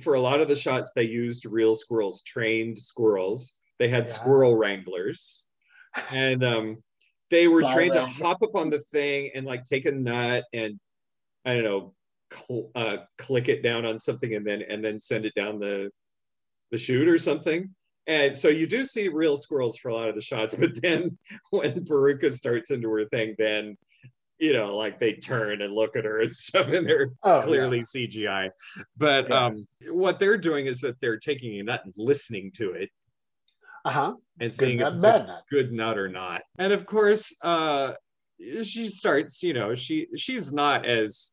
[0.02, 3.56] for a lot of the shots they used real squirrels, trained squirrels.
[3.80, 4.13] They had Yeah.
[4.13, 5.46] squirrel wranglers,
[6.12, 6.78] and um,
[7.30, 10.80] they were trained to hop up on the thing and like take a nut and
[11.46, 11.93] I don't know,
[12.34, 15.89] cl- uh, click it down on something and then and then send it down the
[16.71, 17.73] the chute or something.
[18.08, 21.17] And so you do see real squirrels for a lot of the shots, but then
[21.49, 23.77] when Veruca starts into her thing, then
[24.39, 27.80] you know, like they turn and look at her and stuff, and they're Oh, clearly
[27.80, 28.51] CGI.
[28.95, 29.45] But Yeah.
[29.45, 32.89] um, what they're doing is that they're taking a nut and listening to it
[33.84, 34.13] Uh huh.
[34.39, 35.43] and Good seeing if nut, it's a nut.
[35.49, 36.43] good nut or not.
[36.60, 37.93] And of course, uh,
[38.62, 41.32] she starts, you know, she she's not as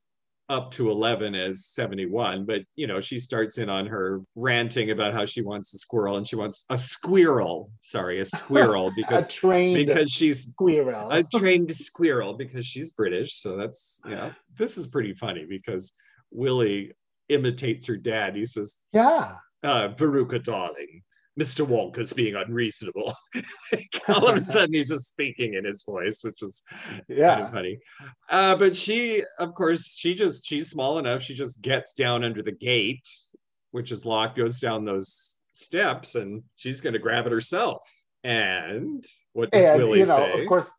[0.49, 5.15] up to 11 as 71, but you know, she starts in on her ranting about
[5.15, 7.71] how she wants a squirrel and she wants a squirrel.
[7.81, 11.11] Sorry, a squirrel A because trained because she's squirrel.
[11.11, 13.35] a trained squirrel because she's British.
[13.35, 15.95] So that's you know, this is pretty funny because
[16.31, 16.93] Willy
[17.29, 18.37] imitates her dad.
[18.37, 19.37] He says, yeah.
[19.63, 21.03] uh, Veruca, darling,
[21.41, 21.67] Mr.
[21.67, 23.13] Wonka's being unreasonable.
[24.09, 27.47] All of a sudden, he's just speaking in his voice, which is kind Yeah.
[27.47, 27.79] of funny.
[28.29, 31.23] Uh, but she, of course, she just, she's small enough.
[31.23, 33.07] She just gets down under the gate,
[33.73, 37.81] which is locked, goes down those steps, and she's going to grab it herself.
[38.23, 40.41] And what does And Willy you know, say?
[40.41, 40.71] of course.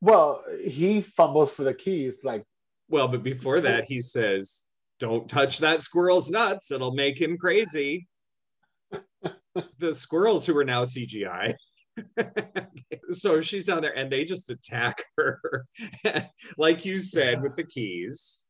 [0.00, 2.44] Well, he fumbles for the keys, like
[2.88, 4.64] Well, but before that, he says,
[4.98, 6.72] Don't touch that squirrel's nuts.
[6.72, 8.06] It'll make him crazy.
[9.78, 11.54] the squirrels who are now CGI.
[13.10, 15.66] so she's down there and they just attack her.
[16.58, 18.44] like you said, with the keys.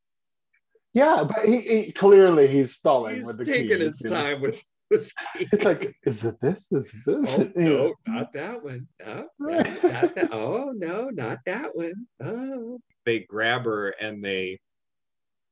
[0.95, 3.81] yeah, but he, he clearly he's stalling He's with the taking keys.
[3.81, 4.23] his you know?
[4.23, 4.63] time with.
[4.91, 6.69] It's like, is it this?
[6.71, 7.39] Is it this?
[7.39, 8.87] Oh, no, not that one.
[9.05, 10.29] No, no, not that.
[10.31, 12.07] Oh, no, not that one.
[12.23, 12.79] Oh.
[13.05, 14.61] They grab her and they,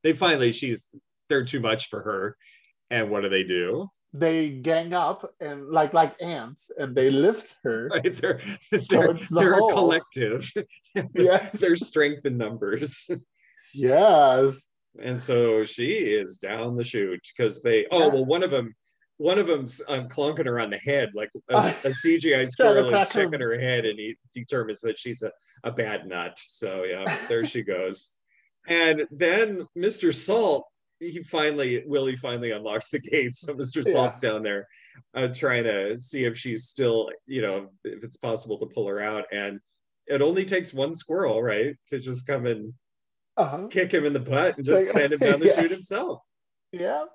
[0.03, 0.87] they finally, she's,
[1.27, 2.37] they're too much for her.
[2.89, 3.89] And what do they do?
[4.15, 7.89] They gang up and like like ants, and they lift her.
[7.93, 8.15] Right?
[8.15, 8.39] They're,
[8.71, 10.51] they're, the they're a collective.
[11.15, 11.59] Yes.
[11.59, 13.09] They're strength in numbers.
[13.73, 14.61] Yes.
[15.01, 18.07] and so she is down the chute because they, oh, Yeah.
[18.13, 18.75] well, one of them,
[19.17, 23.09] one of them's um, clunking her on the head, like a, a CGI squirrel is
[23.09, 25.31] checking her head, and he determines that she's a,
[25.63, 26.37] a bad nut.
[26.37, 28.11] So yeah, there she goes.
[28.67, 30.13] And then Mr.
[30.13, 30.65] Salt,
[31.11, 33.41] he finally, Willy finally unlocks the gates.
[33.41, 33.85] So Mr.
[33.85, 33.91] Yeah.
[33.93, 34.67] Salt's down there
[35.15, 39.01] uh, trying to see if she's still, you know, if it's possible to pull her
[39.01, 39.25] out.
[39.31, 39.59] And
[40.07, 42.73] it only takes one squirrel, right, to just come and
[43.37, 43.67] Uh-huh.
[43.67, 45.59] kick him in the butt and just Like- send him down the Yes.
[45.59, 46.21] chute himself.
[46.71, 47.05] Yeah,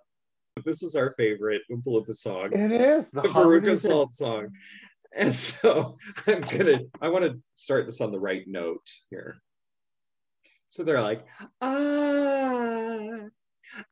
[0.65, 4.49] This is our favorite Oompa Loompa song it is the the is- Salt song.
[5.15, 5.97] And so
[6.27, 9.39] I'm gonna, I want to start this on the right note here.
[10.71, 11.25] So they're like,
[11.63, 13.29] ah,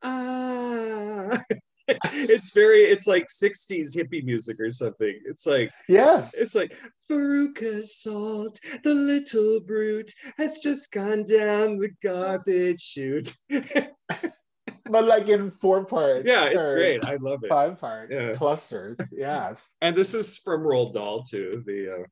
[0.03, 1.43] ah.
[2.13, 5.21] it's very, it's like 60s hippie music or something.
[5.27, 6.35] It's like, Yes.
[6.35, 6.77] it's like
[7.09, 13.33] Veruca Salt, the little brute, has just gone down the garbage chute.
[13.49, 16.25] but like in four parts.
[16.27, 17.05] yeah, it's great.
[17.07, 17.49] I love it.
[17.49, 18.33] Five part Yeah.
[18.35, 18.99] clusters.
[19.13, 19.75] Yes.
[19.81, 21.63] And this is from Roald Dahl too.
[21.67, 22.05] The uh,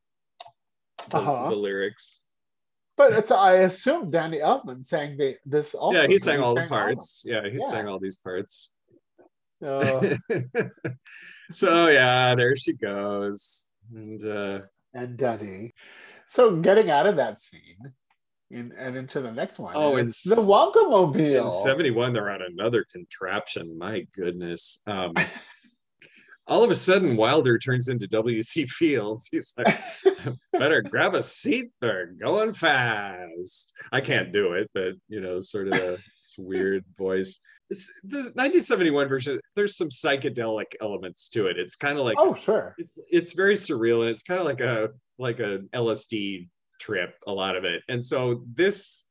[1.10, 1.50] the, Uh-huh.
[1.50, 2.20] the lyrics.
[2.96, 6.00] But it's I assume Danny Elfman sang the, this also.
[6.00, 7.22] yeah, he sang all the parts.
[7.26, 7.66] Yeah, he Yeah.
[7.66, 8.74] sang all these parts.
[9.60, 10.16] So,
[11.52, 13.70] so yeah, there she goes.
[13.92, 14.60] And uh,
[14.92, 15.74] and Duddy.
[16.26, 17.92] So getting out of that scene
[18.50, 19.74] and, and into the next one.
[19.76, 21.48] Oh, and it's the Wonka in Mobile.
[21.48, 23.76] 71, they're on another contraption.
[23.76, 24.80] My goodness.
[24.86, 25.14] Um,
[26.46, 28.66] all of a sudden, Wilder turns into W.C.
[28.68, 29.28] Fields.
[29.30, 29.80] He's like,
[30.52, 31.70] better grab a seat.
[31.80, 33.72] They're going fast.
[33.92, 37.40] I can't do it, but you know, sort of a it's weird voice.
[37.70, 41.58] This, the 1971 version, there's some psychedelic elements to it.
[41.58, 42.74] It's kind of like Oh, sure.
[42.78, 47.32] it's it's very surreal and it's kind of like a like a LSD trip, a
[47.32, 47.82] lot of it.
[47.88, 49.03] And so this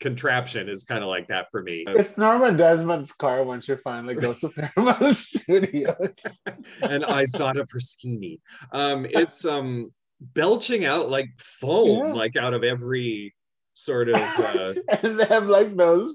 [0.00, 1.84] contraption is kind of like that for me.
[1.88, 6.18] It's Norma Desmond's car when she finally goes to Paramount Studios.
[6.82, 8.40] and Isotta Fraschini.
[8.72, 9.90] Um, it's um
[10.20, 12.12] belching out like foam, Yeah.
[12.12, 13.34] like out of every
[13.74, 16.14] sort of uh, and they have like those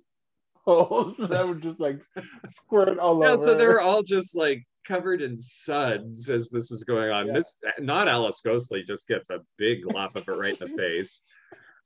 [0.66, 2.02] holes that would just like
[2.48, 3.30] squirt all yeah.
[3.30, 3.38] over.
[3.38, 7.28] So they're all just like covered in suds as this is going on.
[7.28, 7.34] Yeah.
[7.34, 11.24] This not Alice Ghostley just gets a big lap of it right in the face.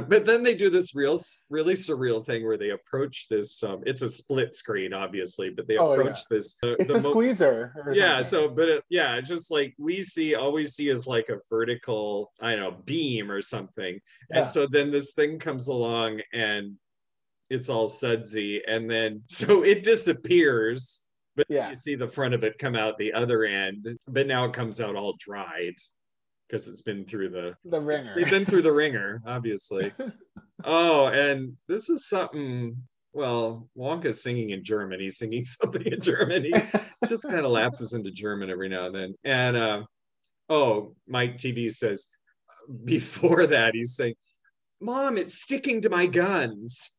[0.08, 1.18] but then they do this real
[1.50, 5.78] really surreal thing where they approach this um it's a split screen obviously but they
[5.78, 6.02] Oh, yeah.
[6.02, 7.74] approach this the- It's a mo- squeezer.
[7.94, 8.50] yeah something.
[8.50, 12.32] so but it, yeah just like we see all we see is like a vertical
[12.42, 14.40] i don't know beam or something Yeah.
[14.40, 16.76] and so then this thing comes along and
[17.50, 21.00] it's all sudsy, and then so it disappears.
[21.36, 21.70] But Yeah.
[21.70, 24.80] you see the front of it come out the other end, but now it comes
[24.80, 25.74] out all dried
[26.50, 28.14] because it's been through the The ringer.
[28.16, 29.94] They've been through the ringer, obviously.
[30.64, 32.78] oh, and this is something.
[33.12, 35.00] Well, Wonka's singing in German.
[35.00, 36.46] He's singing something in German.
[36.46, 36.54] He
[37.08, 39.16] just kind of lapses into German every now and then.
[39.24, 39.84] And uh,
[40.50, 42.08] oh, Mike TV says
[42.86, 44.16] before that he's saying,
[44.80, 46.96] "Mom, it's sticking to my guns."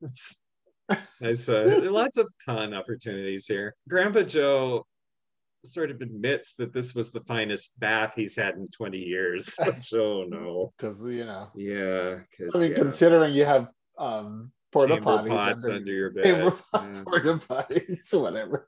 [1.20, 1.48] Nice.
[1.48, 3.74] Uh, lots of pun opportunities here.
[3.88, 4.84] Grandpa Joe
[5.64, 9.56] sort of admits that this was the finest bath he's had in 20 years.
[9.94, 10.72] Oh no.
[10.76, 12.20] Because you know, Yeah,
[12.54, 16.58] I mean, yeah, considering you have um porta potties under, under your chamber bed.
[16.72, 18.66] pot- porta potties, whatever.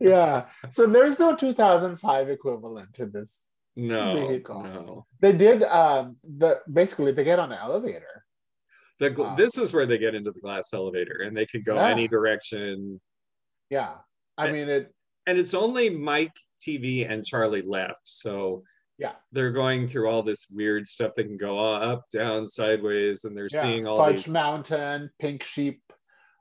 [0.00, 0.46] yeah.
[0.70, 3.50] So there's no 2005 equivalent to this.
[3.76, 4.62] no, Vehicle.
[4.62, 5.06] no.
[5.20, 8.24] They did um the basically they get on the elevator.
[9.00, 9.34] The, gl- Wow.
[9.36, 11.88] This is where they get into the glass elevator and they could go Yeah.
[11.88, 13.00] any direction.
[13.70, 13.94] Yeah.
[14.38, 14.94] I mean it.
[15.26, 16.34] And it's only Mike,
[16.66, 18.00] TV, and Charlie left.
[18.04, 18.62] So
[18.98, 19.12] Yeah.
[19.32, 21.12] they're going through all this weird stuff.
[21.16, 23.60] that can go up, down, sideways, and they're Yeah.
[23.60, 24.32] seeing all Fudge these.
[24.32, 25.82] Mountain, Pink Sheep.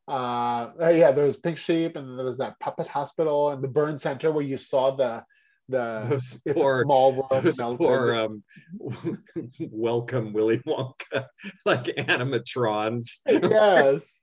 [0.07, 3.67] Uh, uh, yeah, there was Pink Sheep, and there was that Puppet Hospital and the
[3.67, 5.23] Burn Center where you saw the
[5.69, 7.79] the Those it's poor, small world those melted.
[7.85, 8.41] poor um,
[9.59, 11.25] welcome Willy Wonka,
[11.65, 13.19] like animatrons.
[13.27, 14.21] yes.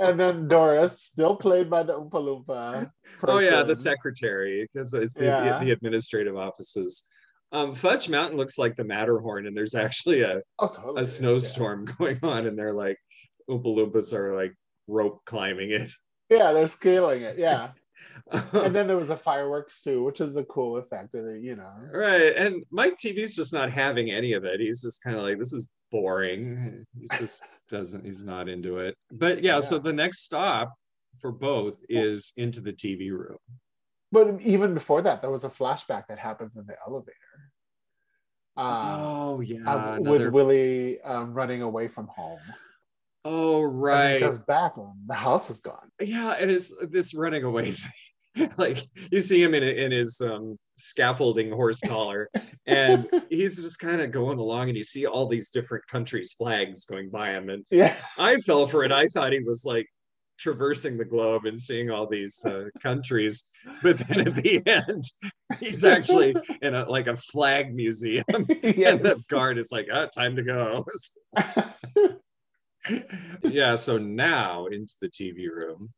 [0.00, 2.10] And then Doris, still played by the Oompa
[2.46, 2.90] Loompa.
[3.24, 5.58] Oh yeah, the secretary because it's the, Yeah.
[5.62, 7.04] the administrative offices.
[7.52, 11.00] Um, Fudge Mountain looks like the Matterhorn, and there's actually a, oh, totally.
[11.00, 12.98] a snowstorm going on, and they're like
[13.48, 14.54] Oompa Loompas are like
[14.86, 15.90] rope climbing it.
[16.30, 16.38] Yeah.
[16.38, 17.38] yeah, they're scaling it.
[17.38, 17.70] Yeah.
[18.52, 21.14] and then there was a fireworks too, which is a cool effect.
[21.14, 21.72] of it, You know.
[21.92, 24.60] right, and Mike TV's just not having any of it.
[24.60, 26.84] He's just kind of like, this is boring.
[26.98, 28.04] He just doesn't.
[28.04, 28.96] He's not into it.
[29.10, 30.74] But yeah, so the next stop
[31.20, 33.38] for both is into the TV room.
[34.10, 37.16] But even before that, there was a flashback that happens in the elevator.
[38.56, 42.40] Uh, oh yeah, uh, with another- Willy um, running away from home.
[43.24, 44.18] oh right.
[44.20, 45.90] goes back and the house is gone.
[46.00, 47.72] yeah and it is this running away
[48.36, 48.78] thing like
[49.12, 52.30] you see him in, in his um scaffolding horse collar.
[52.66, 56.84] And he's just kind of going along and you see all these different countries flags
[56.84, 57.50] going by him.
[57.50, 57.96] And Yeah.
[58.18, 58.92] i fell for it.
[58.92, 59.86] I thought he was like
[60.38, 63.44] traversing the globe and seeing all these uh, countries.
[63.82, 65.04] But then at the end
[65.58, 68.24] he's actually in a like a flag museum.
[68.28, 68.46] And
[69.00, 70.84] the guard is like ah time to go.
[73.42, 75.90] Yeah so now into the tv room.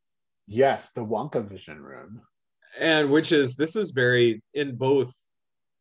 [0.52, 2.22] Yes, the Wonka Vision Room.
[2.78, 5.12] And which is this is very in both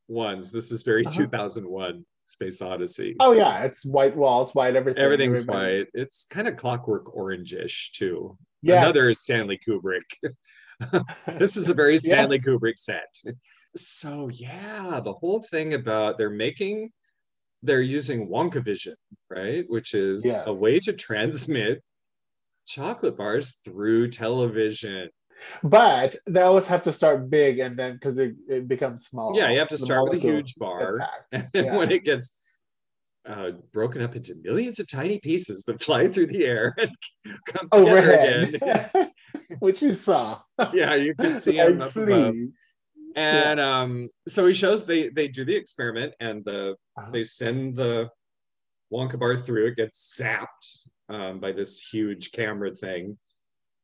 [0.07, 1.15] ones this is very Uh-huh.
[1.25, 5.01] 2001 space odyssey Oh yeah, it's white walls, white everything.
[5.03, 8.83] everything's everybody- white it's kind of clockwork orangish too Yes.
[8.83, 10.01] another is stanley kubrick
[11.37, 12.45] this is a very stanley Yes.
[12.45, 13.13] kubrick set
[13.75, 16.91] so yeah the whole thing about they're making
[17.63, 18.95] they're using wonka vision
[19.29, 21.81] right which is a way to transmit
[22.65, 25.09] chocolate bars through television
[25.63, 29.35] But they always have to start big and then because it, it becomes small.
[29.35, 30.99] Yeah, you have to The start with a huge bar.
[31.31, 31.75] and Yeah.
[31.77, 32.39] when it gets
[33.27, 36.91] uh, broken up into millions of tiny pieces that fly through the air and
[37.45, 38.55] come together again.
[38.61, 39.11] Overhead.
[39.59, 40.39] Which you saw.
[40.73, 42.35] yeah, you can see Like up above.
[43.15, 47.11] And um, so he shows they they do the experiment and the Uh-huh.
[47.11, 48.09] they send the
[48.91, 49.67] Wonka bar through.
[49.67, 53.17] It gets zapped um, by this huge camera thing,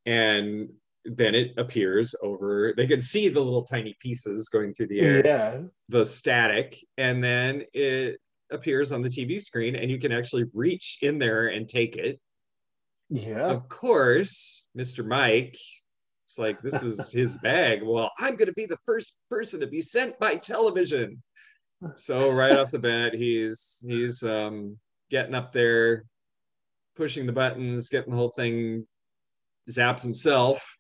[0.05, 0.69] and
[1.05, 2.73] then it appears over.
[2.75, 5.25] They can see the little tiny pieces going through the air.
[5.25, 5.83] Yes.
[5.89, 8.19] the static and then it
[8.51, 12.19] appears on the TV screen and you can actually reach in there and take it.
[13.09, 13.47] Yeah.
[13.47, 15.05] Of course, Mr.
[15.05, 15.57] Mike,
[16.23, 17.81] it's like this is his bag.
[17.83, 21.21] Well, I'm going to be the first person to be sent by television.
[21.95, 24.77] So right off the bat, he's he's um,
[25.11, 26.05] getting up there,
[26.95, 28.87] pushing the buttons, getting the whole thing,
[29.69, 30.77] zaps himself,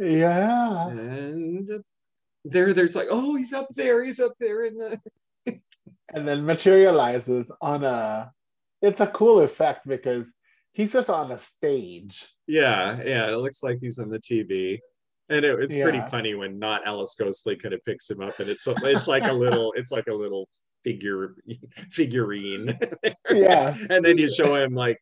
[0.00, 0.88] Yeah.
[0.88, 1.68] and
[2.44, 5.00] there there's like, oh, he's up there, he's up there in the
[6.14, 8.32] And then materializes on a
[8.82, 10.34] it's a cool effect because
[10.72, 12.26] he's just on a stage.
[12.46, 14.78] Yeah, yeah, it looks like he's on the TV.
[15.28, 18.50] And it, it's pretty funny when not Alice Ghostley kind of picks him up and
[18.50, 20.48] it's it's like a little it's like a little
[20.82, 21.36] figure
[21.90, 22.76] figurine.
[23.30, 23.76] Yeah.
[23.90, 24.98] and then you show him like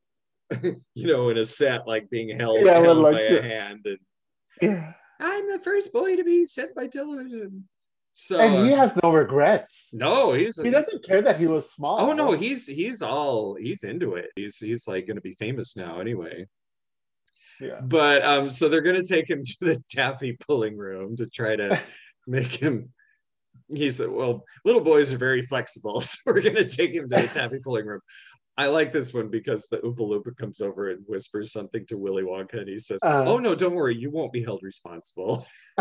[0.62, 3.99] you know in a set like being held, Yeah, held like, by a hand and
[4.63, 4.93] Yeah.
[5.21, 7.69] I'm the first boy to be sent by television.
[8.13, 9.91] So and he uh, has no regrets.
[9.93, 12.01] no, he's He doesn't care that he was small.
[12.01, 14.31] Oh no, he's he's all he's into it.
[14.35, 16.47] He's he's like gonna be famous now anyway.
[17.61, 17.81] yeah.
[17.81, 21.81] But um, so they're gonna take him to the taffy pulling room to try to
[22.27, 22.93] make him.
[23.69, 27.29] He said, "Well, little boys are very flexible, so we're gonna take him to the
[27.29, 28.01] taffy pulling room."
[28.59, 32.25] I like this one because the Oompa Loompa comes over and whispers something to Willy
[32.25, 33.23] Wonka, and he says, Uh.
[33.25, 35.47] "Oh no, don't worry, you won't be held responsible."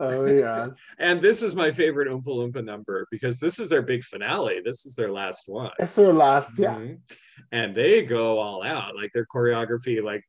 [0.00, 0.78] oh yes.
[0.98, 4.62] And this is my favorite Oompa Loompa number because this is their big finale.
[4.64, 5.72] This is their last one.
[5.78, 6.76] It's their last, yeah.
[6.76, 7.00] Mhm.
[7.52, 10.24] And they go all out, like their choreography, like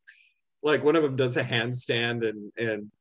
[0.62, 2.92] like one of them does a handstand and and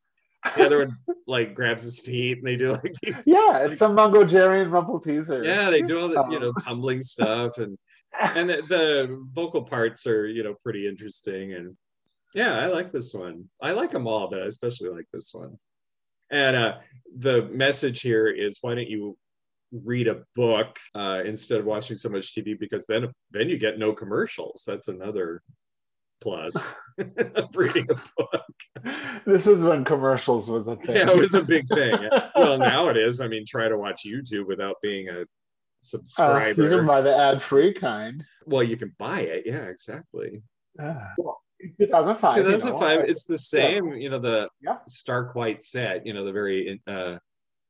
[0.57, 3.97] the other one like grabs his feet and they do like these Yeah, it's some
[3.97, 5.45] Mungojerrie and Rumpleteazer.
[5.45, 6.55] yeah, they do all the you know Um.
[6.65, 7.77] tumbling stuff and
[8.21, 11.77] and the, the vocal parts are you know pretty interesting and
[12.35, 13.49] yeah, I like this one.
[13.61, 15.59] I like them all, but I especially like this one.
[16.31, 16.75] And uh
[17.19, 19.17] the message here is why don't you
[19.73, 23.79] read a book uh, instead of watching so much TV because then then you get
[23.79, 24.65] no commercials.
[24.67, 25.43] That's another
[26.21, 28.45] plus of reading a book.
[29.27, 30.97] This is when commercials was a thing.
[30.97, 32.09] Yeah, it was a big thing.
[32.37, 33.21] Well, now it is.
[33.21, 35.25] I mean, try to watch YouTube without being a Uh,
[35.83, 36.63] subscriber.
[36.63, 38.25] you can buy the ad-free kind.
[38.47, 39.43] well, you can buy it.
[39.47, 40.43] Yeah, exactly.
[40.79, 41.09] Yeah.
[41.79, 42.37] 2005.
[42.37, 43.01] you know, 2005.
[43.09, 43.95] It's the same.
[43.97, 44.79] You know, the Yeah.
[44.87, 46.07] stark white set.
[46.07, 47.19] You know, the very uh,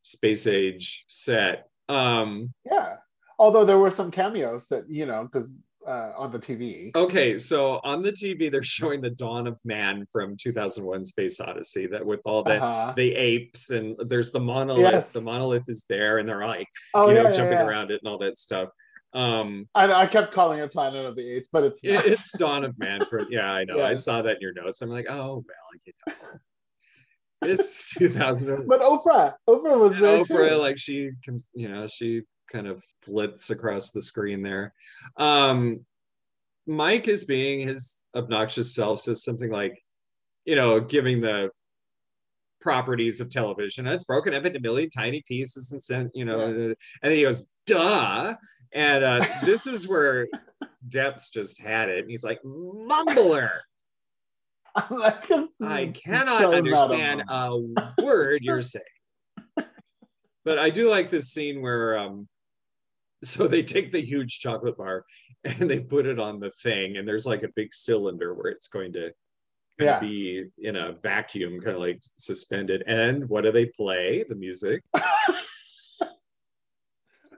[0.03, 1.69] space age set.
[1.89, 2.97] Um, yeah.
[3.39, 5.57] Although there were some cameos that you know because
[5.91, 6.95] uh, on the TV.
[6.95, 11.87] Okay, so on the TV they're showing the dawn of man from 2001: Space Odyssey.
[11.89, 12.95] That with all the Uh-huh.
[12.97, 14.93] the apes and there's the monolith.
[14.93, 15.13] Yes.
[15.13, 17.67] The monolith is there, and they're like Oh you know yeah, jumping yeah.
[17.67, 18.69] around it and all that stuff.
[19.13, 22.65] Um, I, I kept calling it Planet of the Apes, but it's it- it's dawn
[22.65, 23.05] of man.
[23.11, 23.83] For yeah, I know.
[23.83, 24.81] I saw that in your notes.
[24.83, 26.15] I'm like, oh well, you know,
[27.43, 28.69] it's 2000.
[28.69, 30.55] But Oprah, Oprah was And there Oprah, too.
[30.57, 34.75] like she comes, you know, she kind of flits across the screen there.
[35.17, 35.85] Um,
[36.67, 39.83] Mike is being his obnoxious self, says something like,
[40.45, 41.51] you know, giving the
[42.61, 43.87] properties of television.
[43.87, 47.23] It's broken up into a million tiny pieces and sent, you know, and then he
[47.23, 48.35] goes, duh.
[48.73, 50.29] And uh, this is where
[50.89, 52.01] Depp's just had it.
[52.01, 53.51] And he's like, mumbler.
[54.89, 55.29] Like,
[55.61, 57.59] I cannot so understand a
[58.01, 58.85] word you're saying.
[60.45, 62.29] But I do like this scene where um
[63.23, 65.05] so they take the huge chocolate bar
[65.45, 68.69] and they put it on the thing and there's like a big cylinder where it's
[68.69, 69.11] going to
[69.79, 69.99] Yeah.
[70.01, 74.83] be in a vacuum kind of like suspended and what do they play the music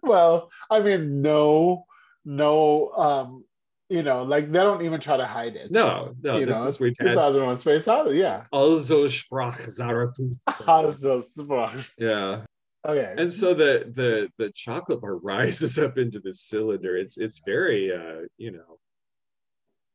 [0.03, 1.85] well, I mean, no,
[2.25, 3.45] no, um,
[3.89, 5.71] you know, like they don't even try to hide it.
[5.71, 8.45] no no you this know, is it's we've had 2001 Space Odyssey, yeah.
[8.51, 11.89] also sprach Zarathustra Also, sprach.
[11.99, 12.43] yeah
[12.87, 13.15] Okay.
[13.17, 17.93] and so the the the chocolate bar rises up into the cylinder it's it's very
[17.93, 18.79] uh you know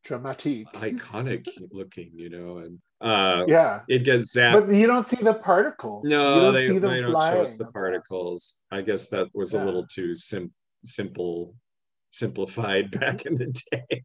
[0.05, 0.71] Dramatique.
[0.71, 3.81] iconic looking, you know, and uh, Yeah.
[3.89, 4.65] it gets zapped.
[4.67, 6.05] But you don't see the particles.
[6.05, 8.63] you no, don't they, see they don't show us the particles.
[8.71, 10.53] I guess that was a little too sim-
[10.85, 11.55] simple,
[12.11, 14.03] simplified back in the day.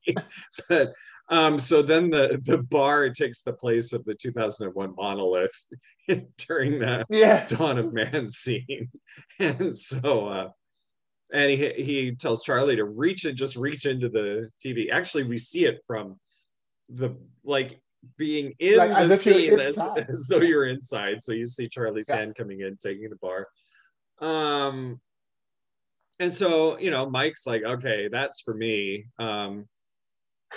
[0.69, 0.93] but
[1.29, 5.67] um, so then the the bar takes the place of the 2001 monolith
[6.39, 7.47] during the Yeah.
[7.47, 8.91] dawn of man scene,
[9.39, 10.27] and so.
[10.29, 10.49] uh
[11.35, 14.91] and he, he tells Charlie to reach and just reach into the TV.
[14.91, 16.21] Actually, we see it from
[16.91, 17.81] the like
[18.19, 19.79] being in Like, the scene as,
[20.11, 21.23] as though you're inside.
[21.23, 22.17] So you see Charlie's Yeah.
[22.17, 23.49] hand coming in, taking the bar.
[24.21, 25.01] Um,
[26.19, 29.07] and so you know, Mike's like, okay, that's for me.
[29.19, 29.67] Um,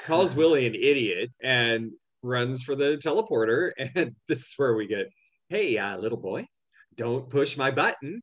[0.05, 1.91] calls Willy an idiot and
[2.23, 3.71] runs for the teleporter.
[3.95, 5.07] And this is where we get,
[5.49, 6.45] hey, uh, little boy,
[6.95, 8.21] don't push my button.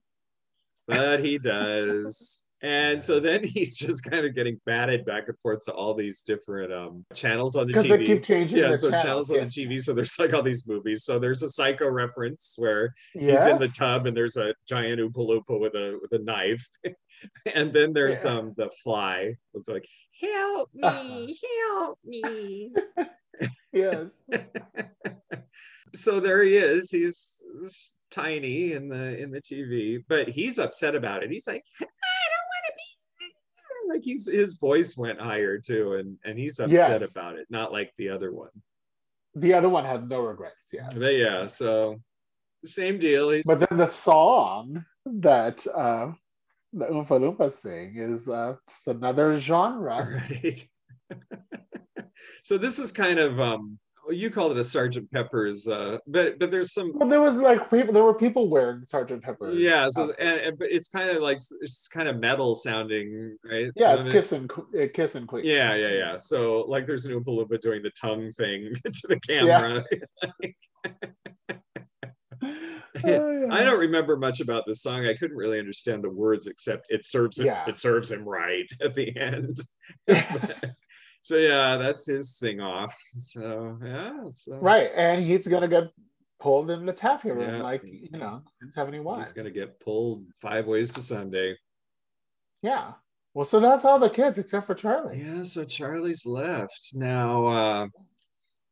[0.86, 2.44] But he does.
[2.64, 6.22] And so then he's just kind of getting batted back and forth to all these
[6.22, 8.06] different um, channels on the Because they TV.
[8.06, 9.54] keep changing Yeah, so channels, channels on yes.
[9.56, 9.80] the TV.
[9.80, 11.04] So there's like all these movies.
[11.04, 15.16] So there's a psycho reference where he's in the tub and there's a giant Oompa
[15.16, 16.64] Loompa with a with a knife.
[17.54, 18.32] and then there's Yeah.
[18.38, 19.86] um the fly with like,
[20.20, 21.26] help me, Uh-huh.
[21.76, 22.72] help me.
[23.72, 24.22] Yes.
[25.94, 26.90] so there he is.
[26.90, 31.30] He's, he's tiny in the in the TV, but he's upset about it.
[31.30, 36.18] He's like, I don't want to be like he's his voice went higher too, and
[36.24, 37.10] and he's upset Yes.
[37.16, 38.50] about it, not like the other one.
[39.34, 40.92] The other one had no regrets, yes.
[40.94, 41.96] But yeah, so
[42.64, 43.30] same deal.
[43.30, 46.12] He's But then the song that uh,
[46.72, 48.54] the Oompa Loompa sing is uh,
[48.86, 50.22] another genre.
[50.40, 50.68] right.
[52.44, 56.38] so this is kind of um well, you called it a Sergeant Pepper's, uh, but
[56.40, 57.92] but there's some Well, there was like people.
[57.94, 59.52] There were people wearing Sergeant Pepper.
[59.52, 63.36] yeah, so it's, and, and- but it's kind of like it's kind of metal sounding,
[63.44, 63.70] right?
[63.76, 64.48] yeah, Some it's of it- kissing,
[64.82, 65.44] uh, kissing queen.
[65.44, 66.18] Yeah, yeah, yeah.
[66.18, 69.84] So like there's an Oompa Loompa doing the tongue thing to the camera.
[72.97, 73.47] Oh, yeah.
[73.55, 75.07] I don't remember much about the song.
[75.07, 77.64] I couldn't really understand the words except it serves him Yeah.
[77.68, 79.57] it serves him right at the end.
[81.22, 82.99] so yeah, that's his sing off.
[83.18, 85.90] So yeah, so right, and he's gonna get
[86.40, 87.62] pulled in the taffy room, Yeah.
[87.62, 89.18] like you know, in seventy one.
[89.20, 91.57] He's gonna get pulled five ways to Sunday.
[92.62, 92.93] Yeah.
[93.34, 95.22] Well, so that's all the kids except for Charlie.
[95.24, 96.90] Yeah, so Charlie's left.
[96.95, 97.86] Now uh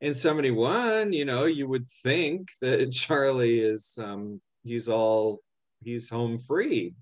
[0.01, 5.41] in 71, you know, you would think that Charlie is um he's all
[5.83, 6.95] he's home free.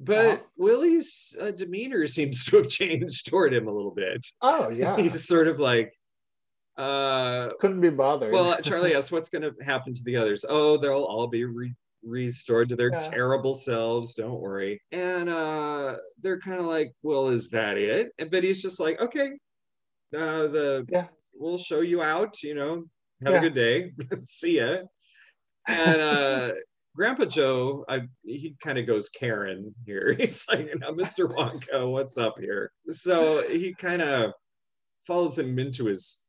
[0.00, 0.42] But Uh-huh.
[0.56, 4.24] Willy's uh, demeanor seems to have changed toward him a little bit.
[4.40, 5.92] Oh yeah, He's sort of like
[6.76, 8.32] uh couldn't be bothered.
[8.32, 10.44] well, Charlie asks what's going to happen to the others.
[10.48, 13.00] Oh, they'll all be re- restored to their Yeah.
[13.00, 14.14] terrible selves.
[14.14, 14.80] Don't worry.
[14.90, 18.10] And uh, they're kind of like, well, is that it?
[18.18, 19.32] And- But he's just like, okay,
[20.16, 21.08] uh, the Yeah.
[21.34, 22.42] We'll show you out.
[22.42, 22.84] You know,
[23.24, 23.38] have Yeah.
[23.38, 23.92] a good day.
[24.20, 24.78] See ya.
[25.68, 26.50] And uh,
[26.96, 30.14] Grandpa Joe, I he kind of goes Karen here.
[30.18, 31.28] He's like, now, Mr.
[31.34, 32.70] Wonka, what's up here?
[32.88, 34.32] So he kind of
[35.06, 36.20] follows him into his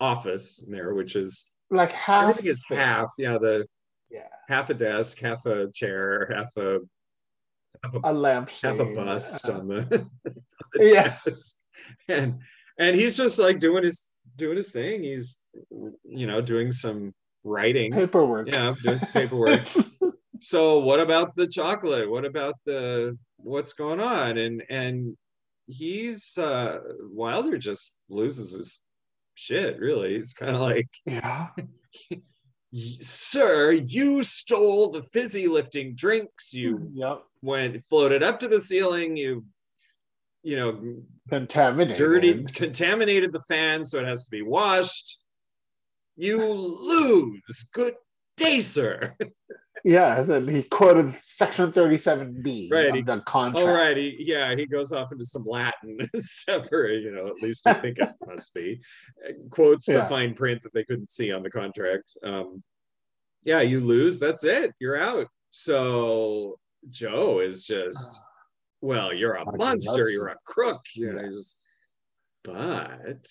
[0.00, 2.38] office there, which is like half.
[2.40, 2.62] space.
[2.68, 3.10] half.
[3.18, 3.66] Yeah, the
[4.10, 6.80] Yeah, half a desk, half a chair, half a
[7.82, 8.50] half a, a lamp.
[8.50, 10.10] half a bust uh, on the, on
[10.74, 11.16] the Yeah.
[11.26, 11.56] desk.
[12.08, 12.40] and
[12.78, 15.02] and he's just like doing his doing his thing.
[15.02, 15.44] He's
[16.04, 17.14] you know doing some
[17.44, 17.92] writing.
[17.92, 18.48] paperwork.
[18.50, 19.62] Yeah, doing some paperwork.
[20.40, 22.10] so what about the chocolate?
[22.10, 24.38] What about the what's going on?
[24.38, 25.16] And and
[25.66, 26.78] he's uh
[27.10, 28.80] Wilder just loses his
[29.34, 29.78] shit.
[29.78, 30.88] Really, he's kind of like.
[31.06, 31.48] yeah.
[32.76, 36.52] Sir, you stole the fizzy lifting drinks.
[36.52, 37.22] You Yep.
[37.42, 39.16] went floated up to the ceiling.
[39.16, 39.44] You,
[40.44, 40.96] you know,
[41.30, 41.96] Contaminated.
[41.96, 45.18] dirty, contaminated the fan, so it has to be washed.
[46.16, 47.70] You lose.
[47.72, 47.94] Good
[48.36, 49.16] day, sir.
[49.84, 53.66] Yeah, and he quoted Section 37B Right, of he- the contract.
[53.66, 55.98] All right, he, yeah, he goes off into some Latin,
[56.68, 58.80] for you know, at least I think it must be
[59.50, 62.16] quotes the fine print that they couldn't see on the contract.
[62.22, 62.62] Um,
[63.44, 64.18] yeah, you lose.
[64.18, 64.72] That's it.
[64.78, 65.26] You're out.
[65.50, 66.58] So
[66.90, 68.24] Joe is just,
[68.84, 70.10] well, you're a monster.
[70.10, 70.82] You're a crook.
[70.94, 71.56] You know, he's-
[72.42, 73.26] but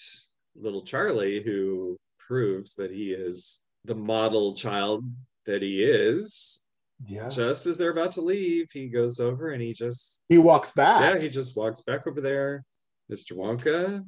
[0.56, 5.04] little Charlie, who proves that he is the model child
[5.46, 6.66] that he is,
[7.08, 7.28] Yeah.
[7.30, 11.02] just as they're about to leave, he goes over and he just He walks back.
[11.16, 12.64] yeah, he just walks back over there.
[13.12, 13.34] Mr.
[13.38, 14.04] Wonka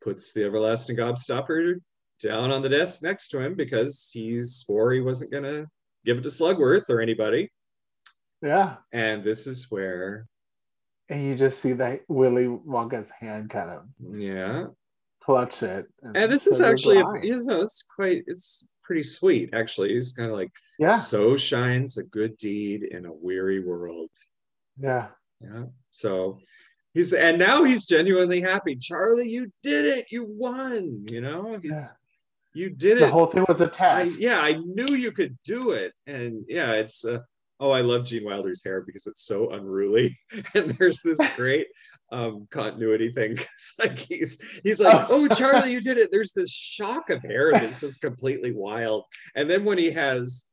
[0.00, 1.80] puts the everlasting gobstopper
[2.20, 5.66] down on the desk next to him because he swore he wasn't gonna
[6.04, 7.50] give it to Slugworth or anybody.
[8.42, 8.78] Yeah.
[8.92, 10.26] And this is where,
[11.10, 13.82] And you just see that Willy Wonka's hand kind of
[14.16, 14.66] yeah.
[15.22, 15.86] clutch it.
[16.02, 19.92] And this is actually, a you know, it's quite, it's pretty sweet actually.
[19.92, 20.94] He's kind of like, yeah.
[20.94, 24.10] so shines a good deed in a weary world.
[24.78, 25.08] Yeah.
[25.40, 25.64] Yeah.
[25.90, 26.38] So
[26.94, 28.76] he's and now he's genuinely happy.
[28.76, 30.06] Charlie, you did it.
[30.10, 31.04] You won.
[31.10, 31.86] You know, he's Yeah.
[32.54, 33.06] you did The it.
[33.06, 34.20] The whole thing was a test.
[34.20, 35.92] yeah, I knew you could do it.
[36.06, 37.18] And yeah, it's uh,
[37.60, 40.16] oh, I love Gene Wilder's hair because it's so unruly.
[40.54, 41.66] And there's this great
[42.12, 43.38] um continuity thing.
[43.78, 46.10] like he's he's like, oh Charlie, you did it.
[46.12, 49.04] There's this shock of hair that's just completely wild.
[49.34, 50.46] And then when he has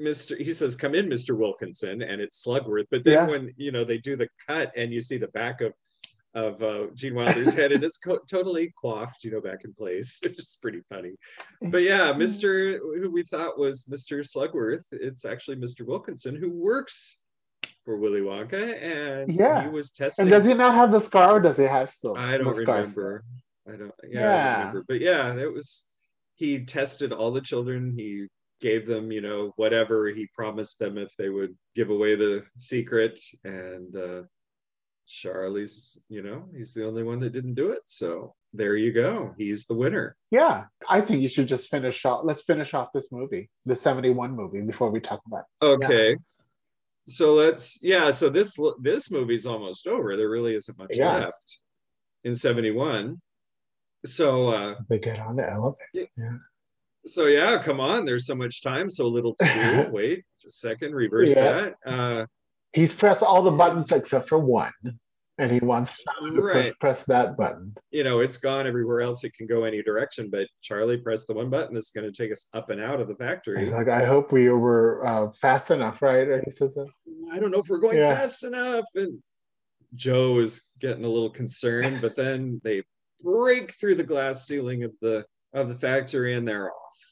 [0.00, 0.36] Mr.
[0.38, 1.36] He says, "Come in, Mr.
[1.38, 2.86] Wilkinson," and it's Slugworth.
[2.90, 3.26] But then Yeah.
[3.28, 5.74] when you know they do the cut and you see the back of
[6.34, 10.18] of uh, Gene Wilder's head, and it's co- totally coiffed, you know, back in place,
[10.22, 11.12] which is pretty funny.
[11.62, 12.78] But yeah, Mr.
[12.78, 14.20] who we thought was Mr.
[14.24, 15.84] Slugworth, it's actually Mr.
[15.86, 17.22] Wilkinson who works
[17.84, 19.62] for Willy Wonka, and Yeah.
[19.64, 20.24] he was testing.
[20.24, 22.16] And does he not have the scar or does he have still?
[22.16, 23.24] I don't remember.
[23.66, 23.92] I don't.
[24.08, 24.84] Yeah, I don't remember.
[24.88, 25.86] But yeah, it was.
[26.36, 27.92] He tested all the children.
[27.94, 28.26] He
[28.62, 33.20] gave them, you know, whatever he promised them if they would give away the secret.
[33.44, 34.22] And uh,
[35.10, 37.80] Charlie's, you know, he's the only one that didn't do it.
[37.84, 39.34] So there you go.
[39.36, 40.16] He's the winner.
[40.30, 40.64] Yeah.
[40.88, 42.22] I think you should just finish off.
[42.24, 46.16] Let's finish off this movie, the 71 movie, before we talk about Okay.
[47.06, 48.10] So let's yeah.
[48.10, 50.16] So this this movie's almost over.
[50.16, 51.16] There really isn't much Yeah.
[51.18, 51.58] left
[52.22, 53.20] in seventy one.
[54.06, 56.40] So uh, They get on the elevator.
[57.06, 58.04] So yeah, come on.
[58.04, 59.90] There's so much time, so little to do.
[59.92, 61.52] Wait a second, reverse Yeah.
[61.52, 61.74] that.
[61.84, 62.26] Uh,
[62.72, 64.72] He's pressed all the buttons except for one.
[65.38, 66.52] and he wants to Right.
[66.52, 67.74] press, press that button.
[67.90, 69.24] you know, it's gone everywhere else.
[69.24, 72.30] It can go any direction, but Charlie pressed the one button that's going to take
[72.30, 73.58] us up and out of the factory.
[73.58, 76.28] He's like, I hope we were uh, fast enough, right?
[76.28, 76.88] Or he says, that.
[77.32, 78.16] I don't know if we're going Yeah.
[78.20, 78.84] fast enough.
[78.94, 79.22] And
[79.94, 82.82] Joe is getting a little concerned, but then they
[83.22, 87.09] break through the glass ceiling of the of the factory and they're off.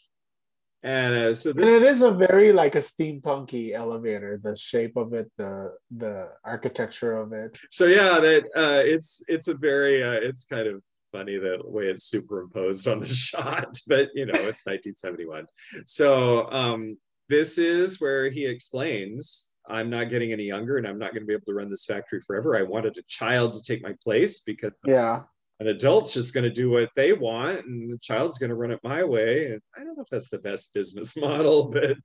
[0.83, 4.39] And uh, so and it is a very like a steampunky elevator.
[4.43, 7.57] The shape of it, the the architecture of it.
[7.71, 11.87] so yeah that uh it's it's a very uh it's kind of funny the way
[11.87, 15.47] it's superimposed on the shot but you know it's 1971
[15.87, 16.97] so um
[17.29, 21.27] this is where he explains i'm not getting any younger and i'm not going to
[21.27, 24.41] be able to run this factory forever i wanted a child to take my place
[24.41, 25.23] because Yeah,
[25.61, 28.71] an adult's just going to do what they want and the child's going to run
[28.71, 31.97] it my way and i don't know if that's the best business model but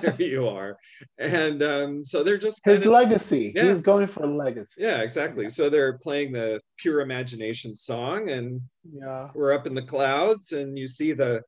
[0.00, 0.76] there you are
[1.18, 3.52] and um so they're just his of- legacy.
[3.54, 3.64] Yeah.
[3.68, 4.82] He's going for legacy.
[4.82, 5.48] yeah, exactly.
[5.48, 10.78] So they're playing the pure imagination song, and Yeah, we're up in the clouds, and
[10.78, 11.42] you see the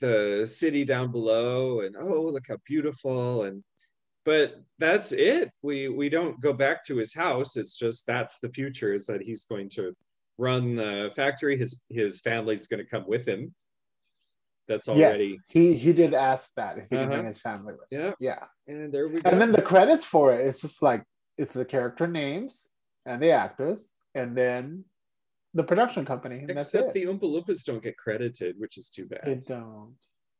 [0.00, 3.44] the city down below, and oh, look how beautiful!
[3.44, 3.62] And
[4.24, 5.50] but that's it.
[5.62, 7.56] We we don't go back to his house.
[7.56, 9.94] It's just that's the future is that he's going to
[10.38, 11.56] run the factory.
[11.56, 13.54] His his family's going to come with him.
[14.68, 15.38] That's already yes.
[15.48, 17.12] He he did ask that if he can Uh-huh.
[17.14, 17.86] bring his family with.
[17.90, 18.12] yeah.
[18.18, 19.30] Yeah, And there we go.
[19.30, 20.46] and then the credits for it.
[20.46, 21.04] It's just like
[21.38, 22.70] it's the character names
[23.04, 24.84] and the actors, and then
[25.54, 26.94] the production company, and that's Except it.
[26.94, 29.20] the Oompa Loompas don't get credited, which is too bad.
[29.24, 29.94] They don't.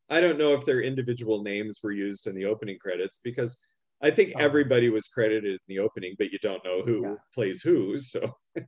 [0.08, 3.58] I don't know if their individual names were used in the opening credits because
[4.02, 4.40] I think Oh.
[4.40, 7.14] everybody was credited in the opening, but you don't know who Yeah.
[7.32, 7.96] plays who.
[7.98, 8.36] So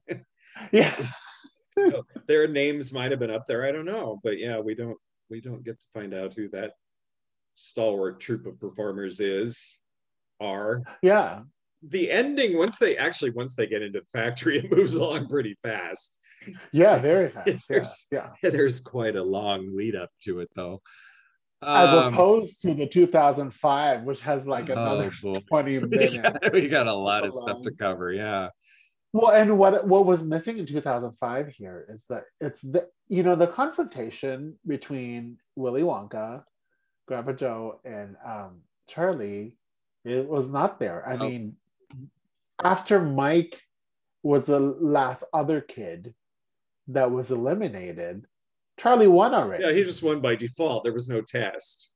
[0.72, 0.94] Yeah.
[2.26, 3.64] their names might have been up there.
[3.64, 4.96] I don't know, but yeah, we don't
[5.30, 6.72] we don't get to find out who that
[7.54, 9.82] stalwart troop of performers is.
[10.40, 11.40] Are Yeah.
[11.82, 15.56] the ending once they actually once they get into the factory, it moves along pretty
[15.62, 16.18] fast.
[16.72, 17.66] Yeah, very fast.
[17.68, 18.30] There's- yeah.
[18.42, 20.80] There's quite a long lead up to it though.
[21.60, 25.40] As Um, opposed to the 2005, which has like another oh, boy.
[25.48, 26.12] 20 minutes.
[26.12, 28.12] we got, we got a lot of stuff to cover.
[28.12, 28.50] Yeah.
[29.12, 33.34] Well, and what what was missing in 2005 here is that it's the you know
[33.36, 36.42] the confrontation between Willy Wonka,
[37.06, 39.56] Grandpa Joe, and um, Charlie,
[40.04, 41.08] it was not there.
[41.08, 41.28] I Oh.
[41.28, 41.56] mean,
[42.62, 43.62] after Mike
[44.22, 46.14] was the last other kid
[46.88, 48.26] that was eliminated,
[48.78, 49.64] Charlie won already.
[49.64, 50.84] Yeah, he just won by default.
[50.84, 51.92] There was no test.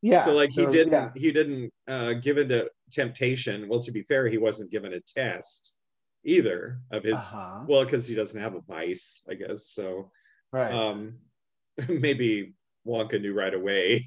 [0.00, 0.18] yeah.
[0.18, 1.10] so like he was- didn't yeah.
[1.14, 3.68] he didn't uh give into temptation.
[3.68, 5.73] Well, to be fair, he wasn't given a test
[6.24, 7.64] either of his Uh-huh.
[7.66, 9.68] well, because he doesn't have a vice, I guess.
[9.68, 10.10] So
[10.52, 10.72] Right.
[10.72, 11.18] um
[11.88, 12.54] maybe
[12.86, 14.06] Wonka knew right away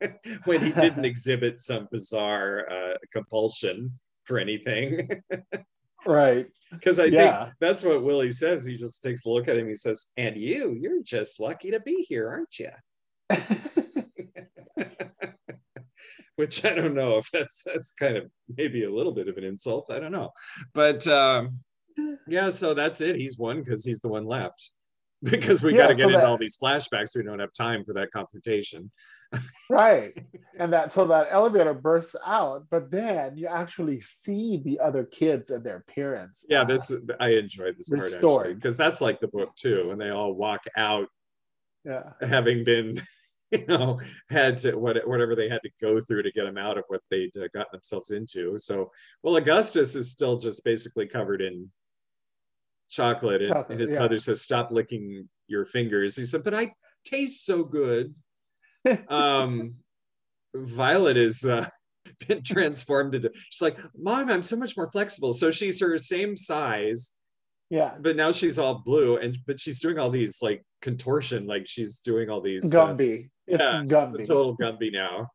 [0.44, 5.08] when he didn't exhibit some bizarre uh compulsion for anything.
[6.06, 6.46] right.
[6.72, 7.44] Because I Yeah.
[7.44, 8.64] think that's what Willy says.
[8.64, 9.68] He just takes a look at him.
[9.68, 12.70] He says, "And you, you're just lucky to be here, aren't you?"
[16.36, 19.44] Which I don't know if that's that's kind of maybe a little bit of an
[19.44, 19.90] insult.
[19.90, 20.30] I don't know,
[20.72, 21.60] but um,
[22.26, 22.50] yeah.
[22.50, 23.16] So that's it.
[23.16, 24.70] He's won because he's the one left.
[25.22, 27.16] Because we Yeah, got to so get into that- all these flashbacks.
[27.16, 28.90] We don't have time for that confrontation.
[29.70, 30.16] right
[30.60, 35.50] and that so that elevator bursts out but then you actually see the other kids
[35.50, 39.26] and their parents Yeah, uh, this I enjoyed this part actually because that's like the
[39.28, 41.08] book too, and they all walk out
[41.84, 43.00] yeah having been
[43.60, 44.00] you know
[44.30, 47.00] had to what, whatever they had to go through to get them out of what
[47.10, 48.58] they'd uh, gotten themselves into.
[48.58, 48.90] So
[49.22, 51.70] well augustus is still just basically covered in
[52.88, 54.00] chocolate and, Chocolate, and his yeah.
[54.00, 56.16] mother says stop licking your fingers.
[56.16, 56.72] He said but i
[57.04, 58.14] taste so good.
[59.08, 59.76] Um
[60.54, 61.68] violet is uh
[62.28, 65.32] been transformed into she's like mom i'm so much more flexible.
[65.32, 67.12] So she's her same size
[67.70, 67.94] yeah.
[67.98, 72.00] but now she's all blue and but she's doing all these like contortion like she's
[72.00, 74.20] doing all these uh, gumby it's yeah, gumby.
[74.20, 75.28] a total gumby now.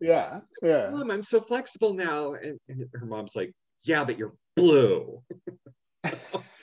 [0.00, 0.90] Yeah yeah.
[0.90, 2.34] Mom i'm so flexible now.
[2.34, 3.52] And, and her mom's like
[3.84, 5.22] yeah but you're blue.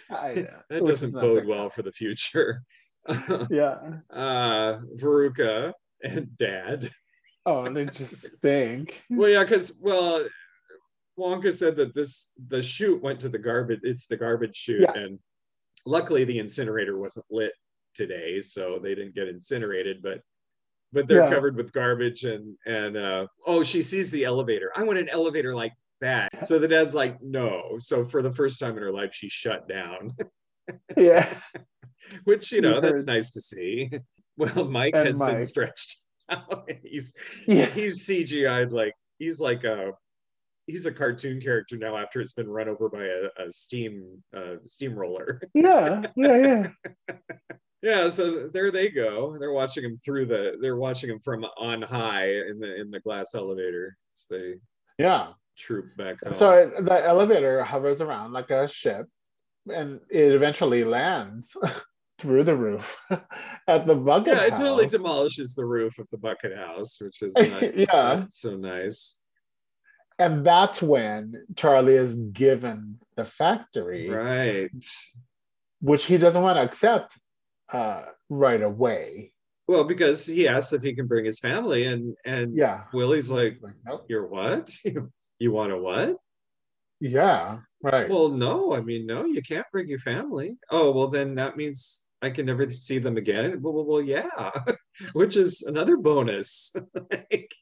[0.10, 2.64] That doesn't bode well for the future.
[3.50, 3.78] Yeah.
[4.10, 5.74] Uh veruca
[6.04, 6.90] and dad.
[7.46, 9.04] Oh and they just stink.
[9.10, 10.26] Well yeah because well
[11.18, 14.94] wonka said that this the chute went to the garbage it's the garbage chute Yeah.
[14.94, 15.20] and
[15.86, 17.54] luckily the incinerator wasn't lit
[17.96, 20.22] today so they didn't get incinerated but
[20.94, 21.34] but they're Yeah.
[21.34, 24.72] covered with garbage and and uh oh she sees the elevator.
[24.76, 26.48] I want an elevator like that.
[26.48, 27.78] So the dad's like no.
[27.80, 30.14] So for the first time in her life she shut down.
[30.98, 31.34] Yeah.
[32.26, 33.90] Which you You know that's nice to see.
[34.38, 35.98] Well mike And has been stretched
[36.30, 36.70] out.
[36.84, 37.14] He's
[37.48, 37.66] yeah.
[37.68, 39.94] he's CGI'd like he's like a
[40.68, 44.56] he's a cartoon character now after it's been run over by a, a steam uh,
[44.66, 45.42] steamroller.
[45.54, 46.38] Yeah, yeah,
[47.08, 47.16] yeah.
[47.82, 49.38] yeah, so there they go.
[49.40, 50.58] They're watching him through the.
[50.62, 53.98] They're watching him from on high in the in the glass elevator.
[54.14, 54.56] as they
[55.00, 55.30] Yeah.
[55.58, 56.36] troop back home.
[56.36, 59.08] So the elevator hovers around like a ship,
[59.68, 61.56] and it eventually lands
[62.20, 63.00] through the roof
[63.68, 67.36] at the bucket yeah, it totally demolishes the roof of the bucket house, which is
[67.36, 67.86] not, Yeah.
[67.92, 69.20] not so nice.
[70.20, 74.72] And that's when Charlie is given the factory, Right.
[75.82, 77.18] which he doesn't want to accept
[77.72, 79.34] uh, right away.
[79.68, 82.84] Well, because he asks if he can bring his family, and and Yeah.
[82.94, 84.06] Willy's like, Like, nope.
[84.08, 84.74] "You're what?
[85.40, 86.16] you want a what?"
[87.00, 87.60] Yeah.
[87.84, 88.10] Right.
[88.10, 90.58] Well, no, I mean, no, you can't bring your family.
[90.72, 93.62] Oh, well, then that means I can never see them again.
[93.62, 94.50] Well, well, well yeah,
[95.14, 96.76] which is another bonus.
[97.12, 97.54] like,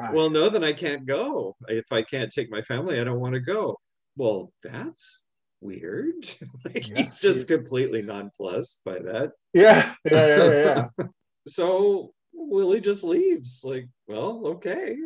[0.00, 0.12] Right.
[0.12, 1.56] well, no, then I can't go.
[1.68, 3.78] If I can't take my family, I don't want to go.
[4.16, 5.24] Well, that's
[5.60, 6.26] weird.
[6.64, 9.32] like, Yeah, he's just completely nonplussed by that.
[9.52, 9.94] yeah.
[10.04, 10.26] Yeah.
[10.26, 10.86] Yeah.
[10.98, 11.06] Yeah.
[11.46, 13.62] So Willy just leaves.
[13.64, 14.96] Like, well, okay.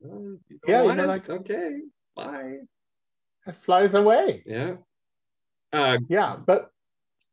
[0.00, 1.80] Well, Yeah, you want know, like- okay,
[2.14, 2.58] bye.
[3.46, 4.44] it flies away.
[4.46, 4.76] Yeah.
[5.72, 6.70] Uh, Yeah, but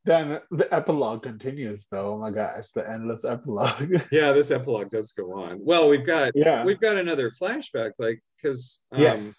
[0.06, 2.14] then the epilogue continues, though.
[2.14, 4.02] Oh my gosh, the endless epilogue.
[4.12, 6.64] yeah this epilogue does go on well we've got yeah.
[6.64, 9.38] we've got another flashback like because um, yes.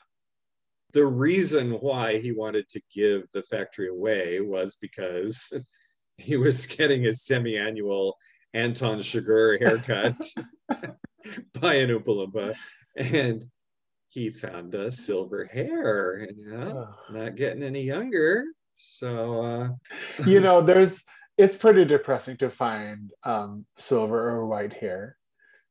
[0.92, 5.52] the reason why he wanted to give the factory away was because
[6.16, 8.16] he was getting his semi-annual
[8.54, 10.16] anton sugar haircut
[11.60, 12.56] by an Oompa Loompa
[12.96, 13.44] and
[14.08, 16.88] he found a silver hair and Ugh.
[17.10, 18.44] not getting any younger
[18.76, 19.68] so uh
[20.26, 21.04] you know, there's
[21.38, 25.16] it's pretty depressing to find um, silver or white hair,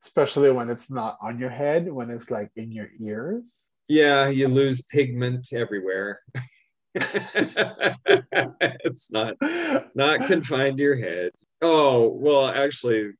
[0.03, 3.71] especially when it's not on your head, when it's like in your ears.
[3.87, 6.19] Yeah, you lose pigment everywhere.
[6.95, 7.51] it's
[9.11, 9.35] not
[9.95, 11.31] not confined to your head.
[11.61, 13.11] Oh, well, actually,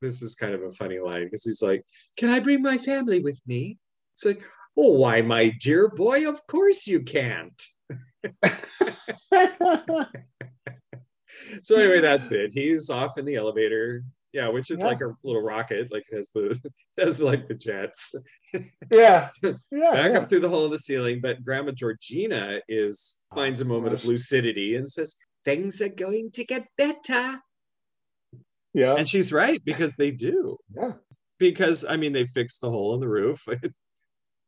[0.00, 1.84] this is kind of a funny line because he's like,
[2.16, 3.78] Can I bring my family with me?
[4.14, 4.42] It's like,
[4.76, 7.60] Oh, why, my dear boy, of course you can't.
[11.62, 12.50] So anyway, that's it.
[12.52, 14.04] He's off in the elevator.
[14.32, 14.86] Yeah, which is Yeah.
[14.86, 16.58] like a little rocket, like has the
[16.98, 18.14] has like the jets.
[18.90, 19.30] yeah.
[19.42, 19.92] Yeah.
[19.92, 20.18] back yeah.
[20.18, 21.20] up through the hole in the ceiling.
[21.20, 26.44] But Grandma Georgina is finds a moment of lucidity and says, "Things are going to
[26.44, 27.40] get better."
[28.74, 28.94] Yeah.
[28.94, 30.56] And she's right because they do.
[30.76, 30.92] yeah.
[31.38, 33.46] Because I mean, they fixed the hole in the roof,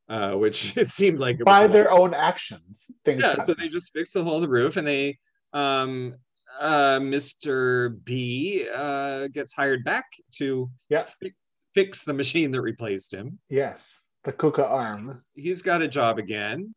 [0.09, 3.21] uh, which it seemed like it By their own actions, things.
[3.23, 3.29] yeah.
[3.31, 3.45] happen.
[3.45, 5.19] So they just fixed the hole in the roof, and they
[5.55, 6.15] um
[6.61, 10.05] uh mr b uh gets hired back
[10.37, 11.05] to Yeah.
[11.05, 11.33] fi-
[11.75, 15.19] fix the machine that replaced him yes, the Kuka arm.
[15.35, 16.75] he's got a job again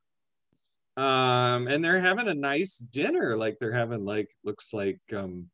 [0.98, 5.50] um and they're having a nice dinner like they're having like looks like um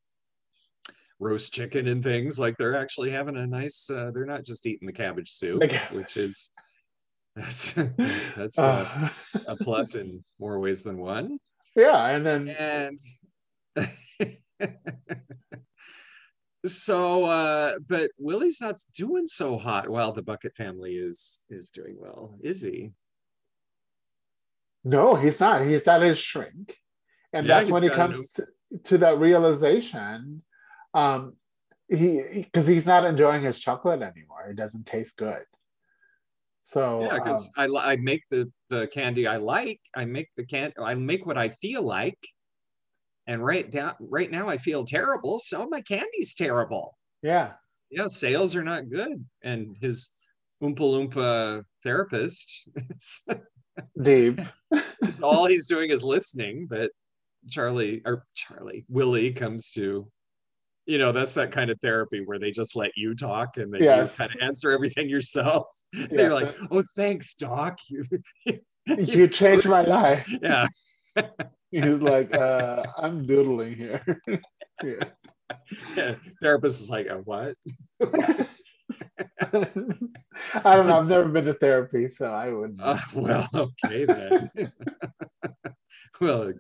[1.20, 4.86] roast chicken and things like they're actually having a nice uh, they're not just eating
[4.88, 5.98] the cabbage soup The cabbage.
[5.98, 6.52] which is
[7.36, 7.74] that's,
[8.36, 11.38] that's uh, Uh, a plus in more ways than one
[11.76, 13.00] yeah, and then and
[16.66, 21.96] so uh but willy's not doing so hot while the bucket family is is doing
[21.98, 22.92] well is he
[24.84, 25.66] no, he's not.
[25.66, 26.76] He's at his shrink,
[27.34, 28.48] and Yeah, that's when he comes to,
[28.86, 30.42] to that realization.
[30.94, 31.34] Um,
[31.88, 34.48] he because he's not enjoying his chocolate anymore.
[34.50, 35.44] It doesn't taste good.
[36.64, 40.46] So yeah because um, I, I make the the candy i like i make the
[40.46, 42.20] can i make what i feel like.
[43.28, 46.98] And right down right now i feel terrible so my candy's terrible.
[47.22, 47.54] Yeah,
[47.90, 49.24] yeah sales are not good.
[49.44, 50.10] And his
[50.62, 53.24] oompa loompa therapist is
[54.02, 54.42] deep.
[55.24, 56.92] All he's doing is listening, but
[57.50, 60.08] Charlie or Charlie, Willy comes to,
[60.92, 63.82] you know, that's that kind of therapy where they just let you talk and then
[63.82, 64.12] Yes.
[64.12, 65.68] you kind of answer everything yourself.
[65.94, 66.08] Yes.
[66.10, 67.80] They're like, oh, thanks, Doc.
[68.48, 68.58] You,
[68.98, 70.26] you changed my life.
[70.42, 70.68] yeah.
[71.70, 74.02] He's like, uh, I'm doodling here.
[74.84, 75.04] yeah.
[75.96, 76.16] yeah.
[76.42, 77.56] Therapist is like, oh, what?
[80.64, 81.00] I don't know.
[81.00, 82.82] I've never been to therapy, so I wouldn't.
[82.82, 84.50] Uh, well, okay then.
[86.20, 86.52] well,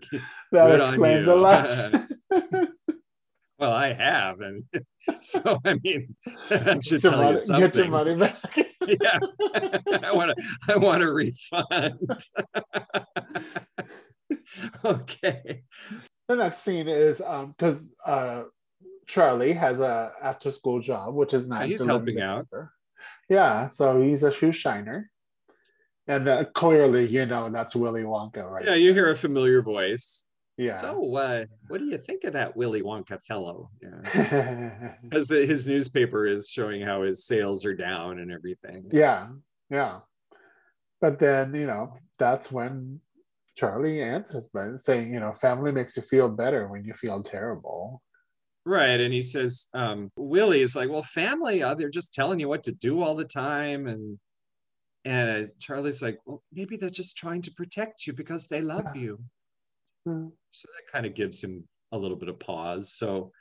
[0.51, 2.05] that explains a lot.
[3.61, 4.63] Well, I have, and
[5.21, 6.15] so I mean,
[6.49, 7.65] that should Get tell money- you something.
[7.67, 8.37] Get your money back.
[8.87, 9.19] yeah
[10.01, 11.99] i want to i want a refund
[14.83, 15.61] okay
[16.27, 18.43] the next scene is um because uh
[19.07, 21.69] Charlie has a after school job, which is nice.
[21.69, 22.47] he's helping out.
[23.29, 25.11] Yeah, so he's a shoe shiner.
[26.07, 28.63] and then clearly, you know, that's Willy Wonka, right?
[28.65, 30.25] Yeah, you hear a familiar voice.
[30.61, 30.73] Yeah.
[30.73, 33.71] So, uh, what do you think of that Willy Wonka fellow?
[33.81, 38.85] Yeah, his newspaper is showing how his sales are down and everything.
[38.91, 39.29] yeah,
[39.71, 40.01] yeah.
[41.01, 43.01] But then, you know, that's when
[43.57, 48.03] Charlie answers by saying, you know, family makes you feel better when you feel terrible.
[48.63, 48.99] Right.
[48.99, 52.61] And he says, um, Willy is like, well, family, uh, they're just telling you what
[52.63, 53.87] to do all the time.
[53.87, 54.19] And
[55.03, 59.17] and Charlie's like, well, maybe they're just trying to protect you because they love you.
[60.05, 60.27] Hmm.
[60.49, 62.93] So that kind of gives him a little bit of pause.
[62.93, 63.31] So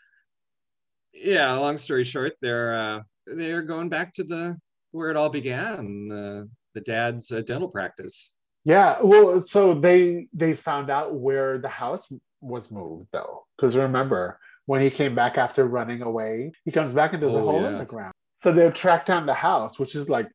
[1.13, 4.57] yeah, long story short, they're uh, they're going back to the
[4.93, 8.37] where it all began, the the dad's uh, dental practice.
[8.65, 12.07] Yeah, well, so they they found out where the house
[12.41, 17.13] was moved though, because remember when he came back after running away, he comes back
[17.13, 18.13] and there's a Oh, hole in the ground.
[18.43, 20.29] So they tracked down the house, which is like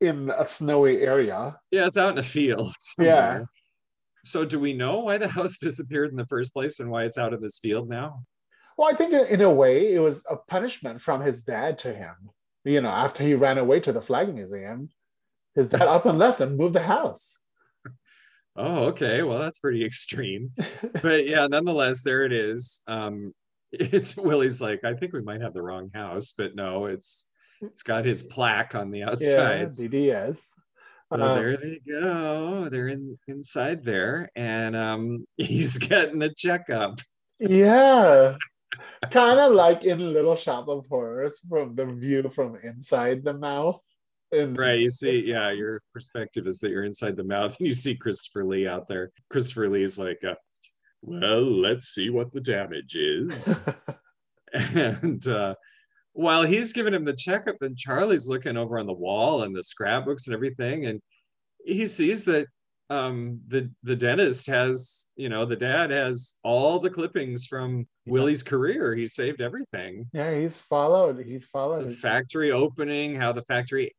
[0.00, 1.56] in a snowy area.
[1.70, 2.74] Yeah, it's out in a field.
[2.98, 3.14] Yeah.
[3.14, 3.46] somewhere.
[4.24, 7.18] So do we know why the house disappeared in the first place and why it's
[7.18, 8.24] out in this field now?
[8.76, 12.14] Well, I think in a way it was a punishment from his dad to him.
[12.64, 14.88] You know, after he ran away to the flag museum,
[15.54, 17.38] his dad up and left and moved the house.
[18.54, 19.22] Oh, okay.
[19.22, 20.50] Well, that's pretty extreme.
[21.02, 22.82] but yeah, nonetheless, there it is.
[22.86, 23.32] Um,
[23.72, 27.30] it's Willy's like, I think we might have the wrong house, but no, it's
[27.62, 29.70] it's got his plaque on the outside.
[29.78, 29.86] Yeah.
[29.86, 30.48] DDS.
[31.12, 32.68] So Um, there they go.
[32.70, 37.00] They're in inside there, and um, he's getting a checkup.
[37.38, 38.36] Yeah.
[39.10, 43.80] kind of like in Little Shop of Horrors from the view from inside the mouth.
[44.30, 44.78] And Right.
[44.80, 48.44] You see, yeah, your perspective is that you're inside the mouth, and you see Christopher
[48.44, 49.10] Lee out there.
[49.28, 50.36] Christopher Lee is like, uh,
[51.02, 53.60] "Well, let's see what the damage is."
[54.54, 55.54] and uh,
[56.14, 59.62] while he's giving him the checkup, then Charlie's looking over on the wall and the
[59.62, 61.00] scrapbooks and everything, and
[61.64, 62.46] he sees that
[62.90, 68.12] um, the the dentist has, you know, the dad has all the clippings from Yeah.
[68.12, 68.94] Willy's career.
[68.94, 70.06] He saved everything.
[70.12, 71.24] yeah, he's followed.
[71.24, 71.88] He's followed.
[71.88, 73.94] The factory opening, how the factory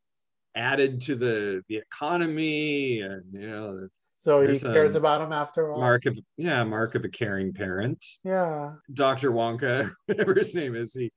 [0.56, 3.88] added to the the economy, and you know,
[4.20, 5.80] so he cares about him after all.
[5.80, 8.06] mark of yeah, mark of a caring parent.
[8.24, 8.74] Yeah.
[8.94, 9.32] Dr.
[9.32, 11.12] Wonka, whatever his name is, he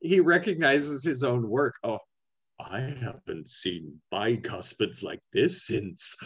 [0.00, 1.74] he recognizes his own work.
[1.82, 1.98] Oh,
[2.60, 6.16] I haven't seen bicuspids like this since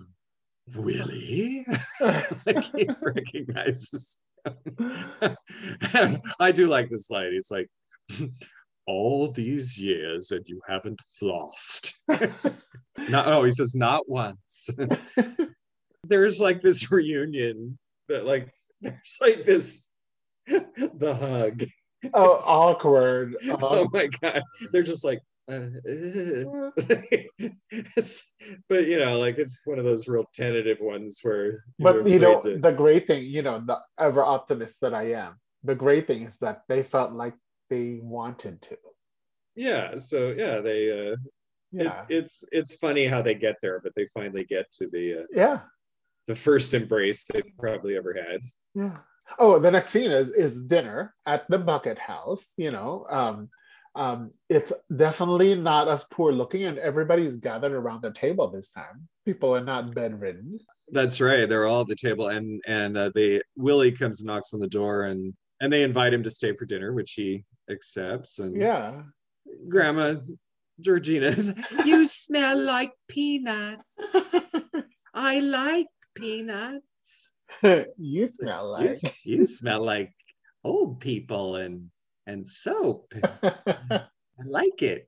[0.74, 1.66] Willy.
[2.00, 4.18] like he recognizes.
[4.78, 6.20] him.
[6.40, 7.32] I do like this line.
[7.32, 7.68] He's like,
[8.86, 11.94] all these years and you haven't flossed.
[13.08, 14.70] not oh, he says not once.
[16.04, 17.78] There's like this reunion
[18.08, 19.90] that like there's like this
[20.46, 21.64] the hug.
[22.14, 23.36] Oh, awkward.
[23.48, 24.42] oh Um, my god
[24.72, 25.54] they're just like uh,
[25.86, 26.70] uh.
[28.68, 32.40] But you know like it's one of those real tentative ones where but you know,
[32.42, 35.34] to- the great thing, you know, the ever optimist that I am,
[35.64, 37.34] the great thing is that they felt like
[37.68, 38.76] they wanted to.
[39.56, 41.18] yeah so yeah they uh it-
[41.86, 42.04] Yeah.
[42.08, 45.58] it's it's funny how they get there but they finally get to the uh, yeah.
[46.26, 48.40] the first embrace they've probably ever had
[48.74, 48.98] Yeah.
[49.38, 52.54] Oh, the next scene is is dinner at the bucket house.
[52.56, 53.48] You know, um,
[53.94, 59.08] um, it's definitely not as poor looking, and everybody's gathered around the table this time.
[59.24, 60.58] People are not bedridden.
[60.92, 64.52] that's right they're all at the table and and uh, they willy comes and knocks
[64.52, 68.40] on the door and and they invite him to stay for dinner which he accepts
[68.40, 69.02] and Yeah.
[69.68, 70.16] grandma
[70.80, 71.52] georgina's
[71.86, 74.34] you smell like peanuts
[75.14, 76.89] i like peanuts
[77.98, 79.24] you smell you, like.
[79.24, 80.12] you smell like
[80.64, 81.90] old people and
[82.26, 84.06] and soap i
[84.44, 85.06] like it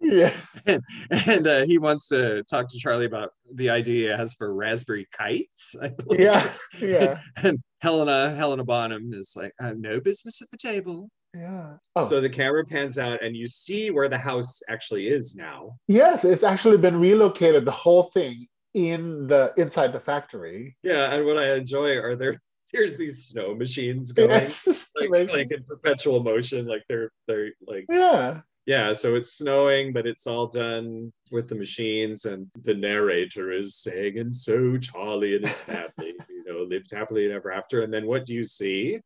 [0.00, 0.32] yeah.
[0.66, 0.82] and,
[1.26, 5.06] and uh, he wants to talk to charlie about the idea he has for raspberry
[5.12, 6.20] kites I believe.
[6.20, 6.50] Yeah.
[6.80, 7.20] Yeah.
[7.36, 11.74] and helena helena bonham is like I have no business at the table Yeah.
[11.96, 15.76] Oh, so the camera pans out and you see where the house actually is now
[15.88, 17.64] yes, it's actually been relocated.
[17.64, 20.76] The whole thing in the inside the factory.
[20.82, 22.36] yeah and what i enjoy are there
[22.72, 24.66] there's these snow machines going Yes.
[24.96, 28.40] like, Like- like in perpetual motion like they're they're like yeah.
[28.66, 33.76] yeah so it's snowing but it's all done with the machines and the narrator is
[33.76, 38.06] saying and so charlie and his family you know lived happily ever after and then
[38.08, 38.98] what do you see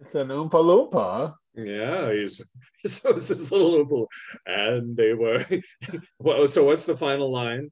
[0.00, 1.34] It's an Oompa Loompa.
[1.54, 2.42] yeah he's
[2.86, 4.08] so it's this little little
[4.46, 5.44] and they were
[6.18, 7.70] well so what's the final line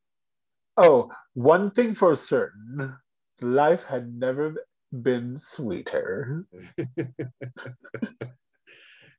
[0.77, 2.97] Oh, one thing for certain
[3.41, 4.57] life had never
[4.91, 6.47] been sweeter.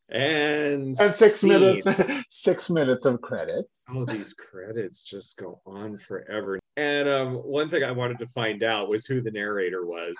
[0.07, 1.49] And, and six scene.
[1.49, 1.87] minutes
[2.29, 3.85] six minutes of credits.
[3.89, 6.59] Oh, these credits just go on forever.
[6.77, 10.15] And um, one thing I wanted to find out was who the narrator was.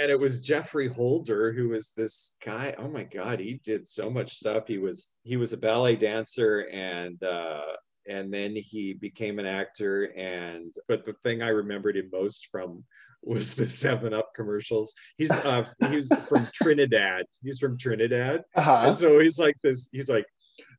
[0.00, 2.74] And it was Geoffrey Holder, who was this guy.
[2.78, 4.66] Oh my God, he did so much stuff.
[4.66, 7.60] He was he was a ballet dancer and uh
[8.08, 12.84] and then he became an actor and but the thing I remembered him most from
[13.22, 14.94] was the Seven Up commercials.
[15.16, 17.26] He's uh he's from Trinidad.
[17.42, 18.42] He's from Trinidad.
[18.56, 18.82] Uh-huh.
[18.86, 20.26] And so he's like this, he's like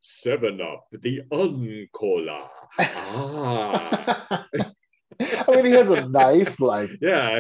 [0.02, 2.50] Seven Up, the uncola.
[2.80, 4.48] Ah,
[5.20, 7.40] I mean, he has a nice, like, yeah,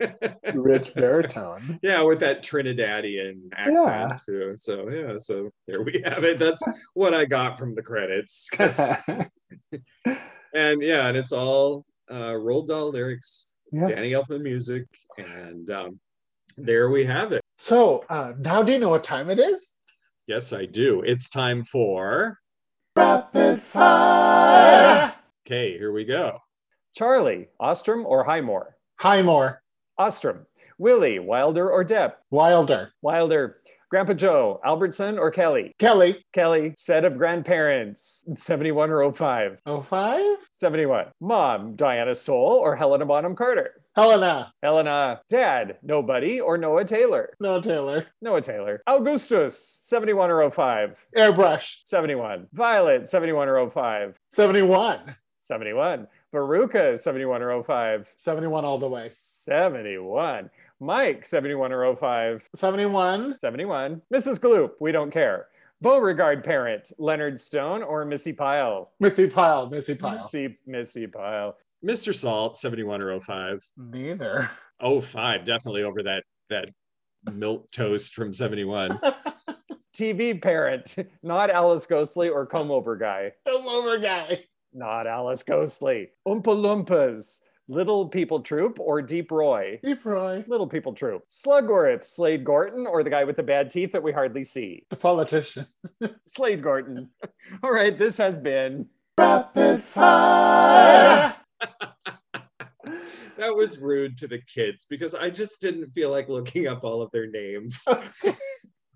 [0.54, 1.78] rich baritone.
[1.82, 4.52] yeah, with that Trinidadian accent too.
[4.56, 6.38] So yeah, so there we have it.
[6.38, 6.62] That's
[6.94, 8.48] what I got from the credits.
[10.54, 13.90] and yeah, and it's all uh, Roald Dahl lyrics, Yes.
[13.90, 14.84] Danny Elfman music,
[15.18, 16.00] and um,
[16.56, 17.40] there we have it.
[17.58, 19.72] So uh, now, do you know what time it is?
[20.26, 21.02] Yes, I do.
[21.02, 22.38] It's time for.
[22.96, 25.12] Rapid fire.
[25.46, 26.38] Okay, here we go.
[27.00, 28.74] Charlie, Ostrum or Highmore?
[28.98, 29.62] Highmore,
[30.00, 30.46] Ostrum.
[30.78, 32.14] Willy, Wilder or Depp?
[32.30, 33.58] Wilder, Wilder.
[33.90, 35.74] Grandpa Joe, Albertson or Kelly?
[35.78, 36.24] Kelly.
[36.32, 36.74] Kelly.
[36.78, 39.60] Set of grandparents, 71 or 05?
[39.66, 40.38] Oh five.
[40.54, 41.08] 71.
[41.20, 43.72] Mom, Diana Sowle or Helena Bonham Carter?
[43.94, 44.52] Helena.
[44.62, 45.20] Helena.
[45.28, 47.34] Dad, Nobody or Noah Taylor?
[47.38, 48.06] Noah Taylor.
[48.22, 48.82] Noah Taylor.
[48.88, 51.06] Augustus, 71 or 05?
[51.14, 51.76] Airbrush.
[51.84, 52.46] 71.
[52.54, 54.18] Violet, 71 or 05?
[54.30, 55.14] Seventy-one.
[55.40, 56.08] 71.
[56.34, 58.12] Veruca, 71 or 05?
[58.16, 59.08] Seventy-one all the way.
[59.10, 60.50] 71.
[60.80, 62.48] Mike, 71 or 05?
[62.54, 63.38] Seventy-one.
[63.38, 64.02] 71.
[64.12, 64.40] Mrs.
[64.40, 65.48] Gloop, we don't care.
[65.82, 68.92] Beauregard parent, Leonard Stone or Missi Pyle?
[68.98, 69.68] Missi Pyle.
[69.68, 70.22] Missi Pyle.
[70.22, 71.56] Missi, Missi Pyle.
[71.84, 72.14] Mr.
[72.14, 73.68] Salt, 71 or 05.
[73.76, 74.50] Neither.
[74.82, 76.70] 05, definitely over that that
[77.32, 78.98] milk toast from 71.
[79.94, 83.32] TV parent, not Alice Ghostley or Come Over Guy.
[83.46, 84.44] Come over, guy.
[84.76, 86.08] Not Alice Ghostley.
[86.28, 89.80] Oompa Loompas, Little People Troop or Deep Roy?
[89.82, 90.44] Deep Roy.
[90.46, 91.22] Little People Troop.
[91.30, 94.84] Slugworth, Slade Gorton or the guy with the bad teeth that we hardly see?
[94.90, 95.66] The politician.
[96.20, 97.08] Slade Gorton.
[97.62, 98.86] All right, this has been
[99.18, 101.34] Rapid fire.
[102.84, 107.00] that was rude to the kids because I just didn't feel like looking up all
[107.00, 107.86] of their names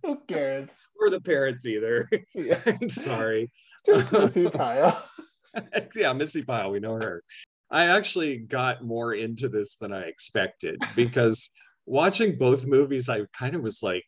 [0.02, 0.68] Who cares?
[1.00, 2.06] or the parents either.
[2.34, 2.60] Yeah.
[2.66, 3.50] I'm sorry.
[3.86, 5.02] Just Missi Pyle.
[5.96, 7.22] yeah, Missi Pyle, we know her.
[7.70, 11.50] I actually got more into this than I expected because
[11.86, 14.04] watching both movies, I kind of was like,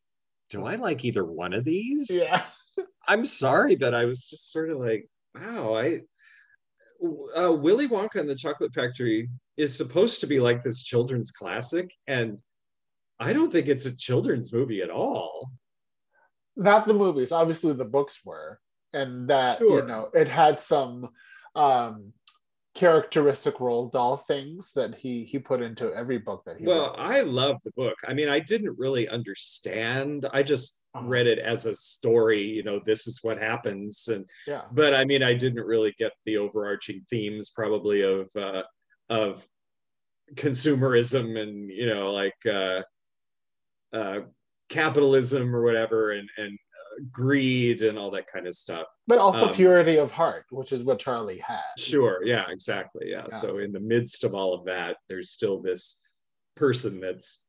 [0.50, 2.24] do I like either one of these?
[2.26, 2.44] Yeah.
[3.08, 6.02] I'm sorry, but I was just sort of like, wow, I
[7.36, 11.92] uh, Willy Wonka and the Chocolate Factory is supposed to be like this children's classic,
[12.06, 12.40] and
[13.18, 15.50] I don't think it's a children's movie at all.
[16.56, 17.32] Not the movies.
[17.32, 18.60] Obviously, the books were,
[18.92, 21.08] and that you know it had some
[21.54, 22.12] um,
[22.74, 26.66] characteristic Roald Dahl things that he he put into every book that he.
[26.66, 26.98] Well, wrote.
[26.98, 27.96] I love the book.
[28.08, 30.26] I mean, I didn't really understand.
[30.32, 31.06] I just Uh-huh.
[31.08, 32.42] read it as a story.
[32.42, 34.62] You know, this is what happens, and yeah.
[34.72, 38.62] but I mean, I didn't really get the overarching themes probably of uh,
[39.08, 39.46] of
[40.34, 42.82] consumerism and you know like uh,
[43.92, 44.20] uh,
[44.68, 46.58] capitalism or whatever and and
[47.10, 48.86] greed and all that kind of stuff.
[49.06, 51.60] But also um, purity of heart, which is what Charlie has.
[51.76, 53.24] Sure, yeah, exactly, yeah.
[53.30, 53.36] Yeah.
[53.36, 56.00] So in the midst of all of that, there's still this
[56.56, 57.46] person that's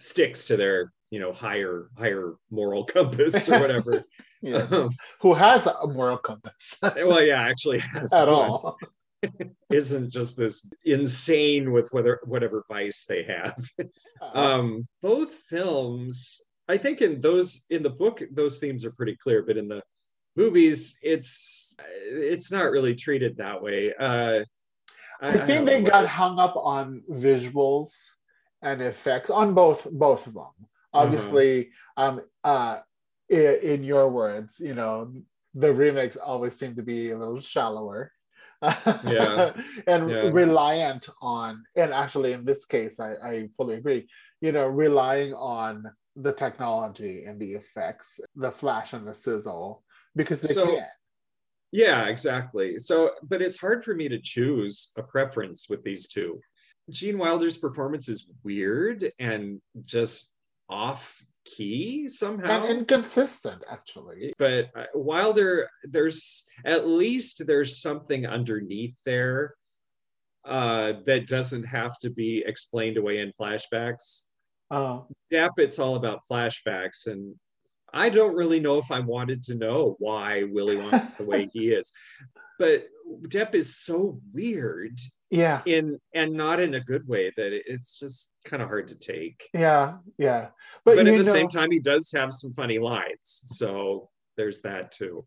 [0.00, 4.04] sticks to their you know higher higher moral compass or whatever.
[4.42, 4.72] Yes.
[4.72, 4.88] Um,
[5.20, 8.34] Who has a moral compass well, yeah, actually has at one.
[8.36, 8.78] all?
[9.70, 13.54] isn't just this insane with whether whatever vice they have.
[14.22, 16.40] Uh, Um, both films,
[16.70, 19.82] I think in those in the book, those themes are pretty clear, but in the
[20.36, 21.74] movies, it's
[22.06, 23.92] it's not really treated that way.
[23.98, 24.44] Uh,
[25.20, 27.90] I think don't they got hung up on visuals
[28.62, 30.54] and effects on both both of them.
[30.92, 32.78] Obviously, um, uh,
[33.28, 35.12] in, in your words, you know,
[35.54, 38.12] the remakes always seem to be a little shallower.
[38.62, 39.52] Yeah.
[39.86, 40.30] and Yeah.
[40.32, 44.08] reliant on, and actually in this case, I, I fully agree,
[44.40, 45.84] you know, relying on
[46.22, 49.82] the technology and the effects, the flash and the sizzle,
[50.16, 50.86] because they So- can.
[51.72, 52.80] Yeah, exactly.
[52.80, 56.40] So, but it's hard for me to choose a preference with these two.
[56.90, 60.34] Gene Wilder's performance is weird and just
[60.68, 62.64] off key somehow.
[62.64, 64.32] And inconsistent, actually.
[64.36, 69.54] but uh, Wilder, there's at least there's something underneath there
[70.44, 74.22] uh, that doesn't have to be explained away in flashbacks.
[74.70, 75.00] Uh,
[75.32, 77.34] Depp, it's all about flashbacks, and
[77.92, 81.70] I don't really know if I wanted to know why Willy Wonka's the way he
[81.70, 81.92] is.
[82.58, 82.86] But
[83.22, 84.98] Depp is so weird
[85.30, 88.94] Yeah, in and not in a good way that it's just kind of hard to
[88.94, 89.48] take.
[89.54, 90.48] yeah, yeah.
[90.84, 93.22] But, But, at the know, same time, he does have some funny lines.
[93.24, 95.26] So there's that too.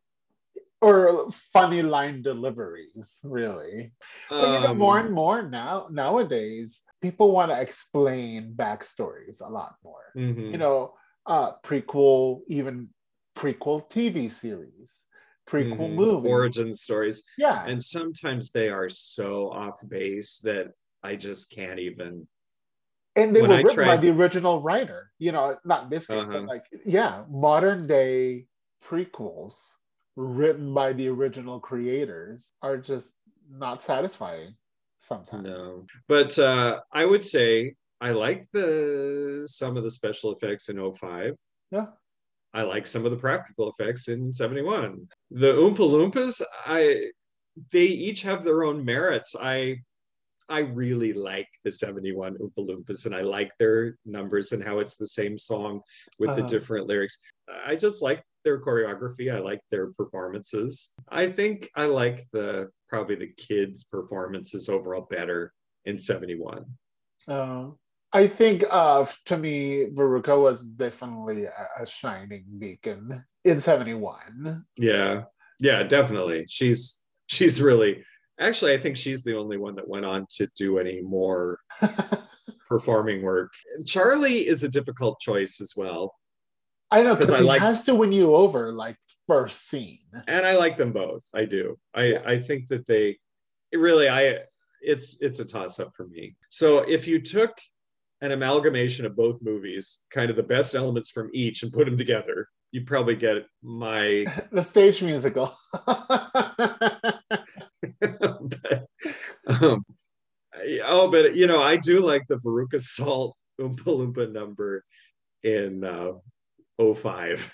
[0.82, 3.94] or funny line deliveries, really.
[4.30, 9.49] But you know, Um, more and more now nowadays, people want to explain backstories a
[9.59, 10.05] lot more.
[10.15, 10.51] mhm.
[10.53, 10.93] You know,
[11.25, 12.89] uh, prequel, even
[13.35, 15.03] prequel TV series,
[15.45, 15.95] prequel Mhm.
[15.95, 16.30] movie.
[16.30, 17.21] origin stories.
[17.38, 20.71] yeah, And sometimes they are so off base that
[21.03, 22.25] I just can't even.
[23.15, 25.11] and they when were I written by the original writer.
[25.19, 26.31] You know, not this case, Uh-huh.
[26.31, 28.47] but like yeah, modern day
[28.81, 29.55] prequels
[30.15, 33.13] written by the original creators are just
[33.51, 34.55] not satisfying
[35.03, 35.43] sometimes.
[35.43, 40.77] No, but uh, I would say I like the some of the special effects in
[40.93, 41.35] 05.
[41.71, 41.88] Yeah.
[42.55, 45.07] I like some of the practical effects in 71.
[45.31, 47.09] The Oompa Loompas, I
[47.71, 49.35] they each have their own merits.
[49.39, 49.77] I
[50.49, 54.97] I really like the 71 Oompa Loompas and I like their numbers and how it's
[54.97, 55.81] the same song
[56.19, 56.47] with the Uh-huh.
[56.49, 57.19] different lyrics.
[57.65, 59.34] I just like their choreography.
[59.34, 60.94] I like their performances.
[61.10, 65.53] I think I like the probably the kids' performances overall better
[65.86, 66.65] in 71.
[67.28, 67.70] Uh,
[68.11, 74.65] I think uh, to me, Veruca was definitely a, a shining beacon in 71.
[74.78, 75.24] Yeah.
[75.60, 76.45] Yeah, definitely.
[76.48, 78.03] She's she's really
[78.40, 81.60] actually I think she's the only one that went on to do any more
[82.70, 83.53] performing work.
[83.86, 86.14] Charlie is a difficult choice as well.
[86.99, 88.98] I know because he like- has to win you over like
[89.28, 89.99] first scene.
[90.28, 91.24] and I like them both.
[91.34, 91.78] I do.
[91.94, 92.22] I Yeah.
[92.26, 93.18] I think that they
[93.74, 94.40] really I
[94.82, 96.36] it's it's a toss up for me.
[96.49, 97.53] So if you took
[98.22, 101.98] an amalgamation of both movies, kind of the best elements from each, and put them
[101.98, 104.26] together, you'd probably get my.
[104.52, 105.53] The stage musical.
[107.99, 108.86] but,
[109.48, 109.84] um,
[110.53, 114.84] I- oh, but you know, I do like the Veruca Salt Oompa Loompa number
[115.44, 116.14] in uh,
[116.80, 117.54] 05.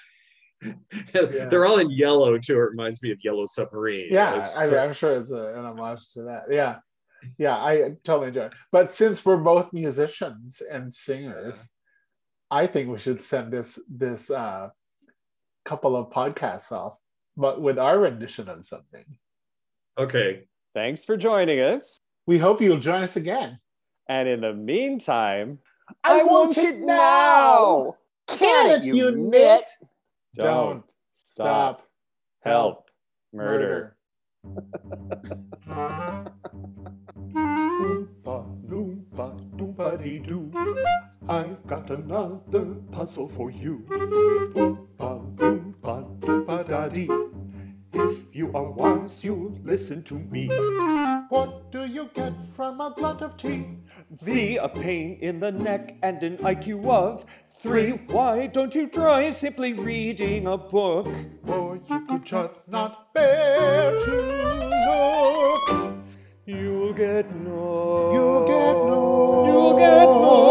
[1.14, 2.56] They're all in yellow too.
[2.56, 4.08] It reminds me of Yellow Submarine.
[4.12, 6.44] yeah, It's I, so- I'm sure it's a, an homage to that.
[6.50, 6.80] Yeah.
[7.38, 8.54] Yeah, I totally enjoy it.
[8.72, 11.68] But since we're both musicians and singers,
[12.50, 14.70] I think we should send this this uh,
[15.66, 16.96] couple of podcasts off,
[17.36, 19.04] but with our rendition of something.
[19.98, 20.46] okay.
[20.74, 22.00] Thanks for joining us.
[22.26, 23.60] We hope you'll join us again.
[24.08, 25.60] And in the meantime,
[26.04, 27.96] I want it now.
[28.38, 29.70] Can it, you nit?
[30.36, 30.84] Don't
[31.14, 31.84] stop.
[32.44, 32.90] Help.
[33.34, 33.96] Murder.
[37.36, 39.28] Oompa loompa
[39.58, 40.52] doompa dee doo.
[41.28, 43.84] I've got another puzzle for you.
[43.90, 47.10] Oompa loompa doompa da dee.
[47.94, 50.48] If you are wise, you'll listen to me.
[51.30, 53.66] What do you get from a glut of tea?
[54.22, 57.92] The a pain in the neck and an IQ of three.
[58.08, 61.08] Why don't you try simply reading a book?
[61.48, 64.12] Or you could just not bear to
[64.86, 65.96] look.
[66.46, 68.14] You'll get no.
[68.14, 69.46] You'll get no.
[69.46, 70.49] You'll get no.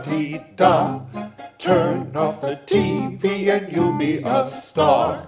[0.00, 1.00] Dee da.
[1.58, 5.24] Turn off the TV and you'll be a star.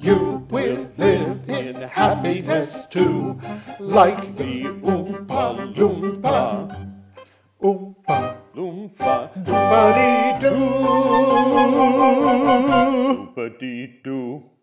[0.00, 3.38] You will live in happiness too,
[3.78, 6.90] like the Oompa Loompa.
[7.62, 9.30] Oompa Loompa.
[9.44, 10.64] Doompa dee doo.
[13.34, 14.53] Ba dee doo.